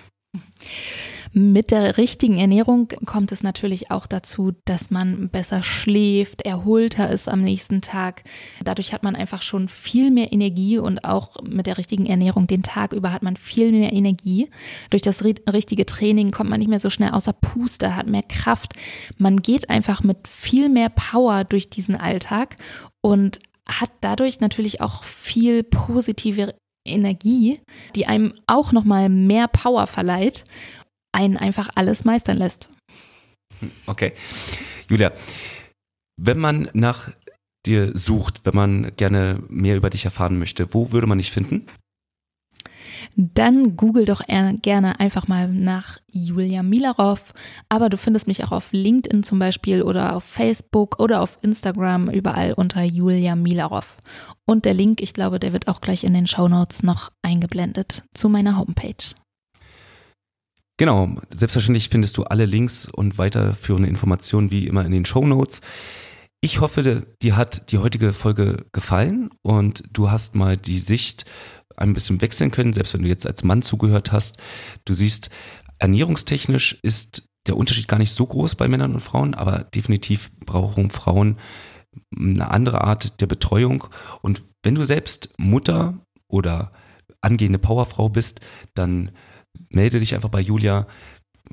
Mit 1.32 1.70
der 1.70 1.96
richtigen 1.96 2.38
Ernährung 2.38 2.88
kommt 3.06 3.30
es 3.30 3.44
natürlich 3.44 3.92
auch 3.92 4.08
dazu, 4.08 4.52
dass 4.64 4.90
man 4.90 5.28
besser 5.28 5.62
schläft, 5.62 6.42
erholter 6.42 7.08
ist 7.08 7.28
am 7.28 7.42
nächsten 7.42 7.82
Tag. 7.82 8.24
Dadurch 8.64 8.92
hat 8.92 9.04
man 9.04 9.14
einfach 9.14 9.40
schon 9.42 9.68
viel 9.68 10.10
mehr 10.10 10.32
Energie 10.32 10.78
und 10.78 11.04
auch 11.04 11.40
mit 11.44 11.66
der 11.66 11.78
richtigen 11.78 12.06
Ernährung 12.06 12.48
den 12.48 12.64
Tag 12.64 12.92
über 12.92 13.12
hat 13.12 13.22
man 13.22 13.36
viel 13.36 13.70
mehr 13.70 13.92
Energie. 13.92 14.50
Durch 14.90 15.02
das 15.02 15.22
richtige 15.22 15.86
Training 15.86 16.32
kommt 16.32 16.50
man 16.50 16.58
nicht 16.58 16.68
mehr 16.68 16.80
so 16.80 16.90
schnell 16.90 17.10
außer 17.10 17.32
Puste, 17.32 17.94
hat 17.94 18.08
mehr 18.08 18.24
Kraft. 18.24 18.72
Man 19.16 19.40
geht 19.40 19.70
einfach 19.70 20.02
mit 20.02 20.26
viel 20.26 20.68
mehr 20.68 20.88
Power 20.88 21.44
durch 21.44 21.70
diesen 21.70 21.94
Alltag 21.94 22.56
und 23.02 23.38
hat 23.68 23.90
dadurch 24.00 24.40
natürlich 24.40 24.80
auch 24.80 25.04
viel 25.04 25.62
positive 25.62 26.54
Energie, 26.86 27.60
die 27.94 28.06
einem 28.06 28.34
auch 28.46 28.72
nochmal 28.72 29.08
mehr 29.08 29.48
Power 29.48 29.86
verleiht, 29.86 30.44
einen 31.12 31.36
einfach 31.36 31.70
alles 31.74 32.04
meistern 32.04 32.38
lässt. 32.38 32.70
Okay. 33.86 34.12
Julia, 34.88 35.12
wenn 36.16 36.38
man 36.38 36.70
nach 36.72 37.12
dir 37.66 37.96
sucht, 37.96 38.46
wenn 38.46 38.54
man 38.54 38.96
gerne 38.96 39.42
mehr 39.48 39.76
über 39.76 39.90
dich 39.90 40.04
erfahren 40.04 40.38
möchte, 40.38 40.72
wo 40.72 40.92
würde 40.92 41.06
man 41.06 41.18
dich 41.18 41.30
finden? 41.30 41.66
Dann 43.16 43.76
google 43.76 44.04
doch 44.04 44.22
gerne 44.26 45.00
einfach 45.00 45.28
mal 45.28 45.48
nach 45.48 45.98
Julia 46.10 46.62
Milarov. 46.62 47.32
Aber 47.68 47.88
du 47.88 47.96
findest 47.96 48.26
mich 48.26 48.44
auch 48.44 48.52
auf 48.52 48.72
LinkedIn 48.72 49.22
zum 49.22 49.38
Beispiel 49.38 49.82
oder 49.82 50.16
auf 50.16 50.24
Facebook 50.24 51.00
oder 51.00 51.20
auf 51.20 51.38
Instagram 51.42 52.08
überall 52.10 52.52
unter 52.54 52.82
Julia 52.82 53.36
Milarov. 53.36 53.96
Und 54.46 54.64
der 54.64 54.74
Link, 54.74 55.00
ich 55.00 55.12
glaube, 55.12 55.38
der 55.38 55.52
wird 55.52 55.68
auch 55.68 55.80
gleich 55.80 56.04
in 56.04 56.14
den 56.14 56.26
Show 56.26 56.48
Notes 56.48 56.82
noch 56.82 57.10
eingeblendet 57.22 58.04
zu 58.14 58.28
meiner 58.28 58.56
Homepage. 58.56 59.14
Genau, 60.76 61.10
selbstverständlich 61.30 61.90
findest 61.90 62.16
du 62.16 62.24
alle 62.24 62.46
Links 62.46 62.88
und 62.88 63.18
weiterführende 63.18 63.88
Informationen 63.88 64.50
wie 64.50 64.66
immer 64.66 64.84
in 64.86 64.92
den 64.92 65.04
Show 65.04 65.26
Notes. 65.26 65.60
Ich 66.40 66.60
hoffe, 66.60 67.06
dir 67.20 67.36
hat 67.36 67.70
die 67.70 67.76
heutige 67.76 68.14
Folge 68.14 68.64
gefallen 68.72 69.28
und 69.42 69.84
du 69.92 70.10
hast 70.10 70.34
mal 70.34 70.56
die 70.56 70.78
Sicht 70.78 71.26
ein 71.80 71.94
bisschen 71.94 72.20
wechseln 72.20 72.50
können, 72.50 72.72
selbst 72.72 72.94
wenn 72.94 73.02
du 73.02 73.08
jetzt 73.08 73.26
als 73.26 73.44
Mann 73.44 73.62
zugehört 73.62 74.12
hast. 74.12 74.36
Du 74.84 74.92
siehst, 74.92 75.30
ernährungstechnisch 75.78 76.78
ist 76.82 77.28
der 77.46 77.56
Unterschied 77.56 77.88
gar 77.88 77.98
nicht 77.98 78.12
so 78.12 78.26
groß 78.26 78.54
bei 78.54 78.68
Männern 78.68 78.94
und 78.94 79.00
Frauen, 79.00 79.34
aber 79.34 79.64
definitiv 79.64 80.30
brauchen 80.44 80.90
Frauen 80.90 81.38
eine 82.16 82.50
andere 82.50 82.82
Art 82.84 83.20
der 83.20 83.26
Betreuung. 83.26 83.86
Und 84.22 84.42
wenn 84.62 84.74
du 84.74 84.84
selbst 84.84 85.30
Mutter 85.38 85.98
oder 86.28 86.72
angehende 87.20 87.58
Powerfrau 87.58 88.08
bist, 88.08 88.40
dann 88.74 89.10
melde 89.70 89.98
dich 89.98 90.14
einfach 90.14 90.28
bei 90.28 90.40
Julia, 90.40 90.86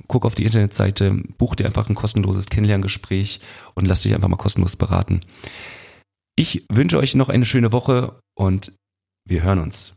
guck 0.08 0.26
auf 0.26 0.36
die 0.36 0.44
Internetseite, 0.44 1.12
buch 1.38 1.56
dir 1.56 1.66
einfach 1.66 1.90
ein 1.90 1.96
kostenloses 1.96 2.48
Kennenlerngespräch 2.48 3.40
und 3.74 3.86
lass 3.86 4.02
dich 4.02 4.13
einfach 4.13 4.28
mal 4.28 4.38
kostenlos 4.38 4.76
beraten. 4.76 5.22
Ich 6.36 6.66
wünsche 6.72 7.00
euch 7.00 7.16
noch 7.16 7.30
eine 7.30 7.46
schöne 7.46 7.72
Woche 7.72 8.20
und 8.36 8.72
wir 9.26 9.42
hören 9.42 9.60
uns. 9.60 9.97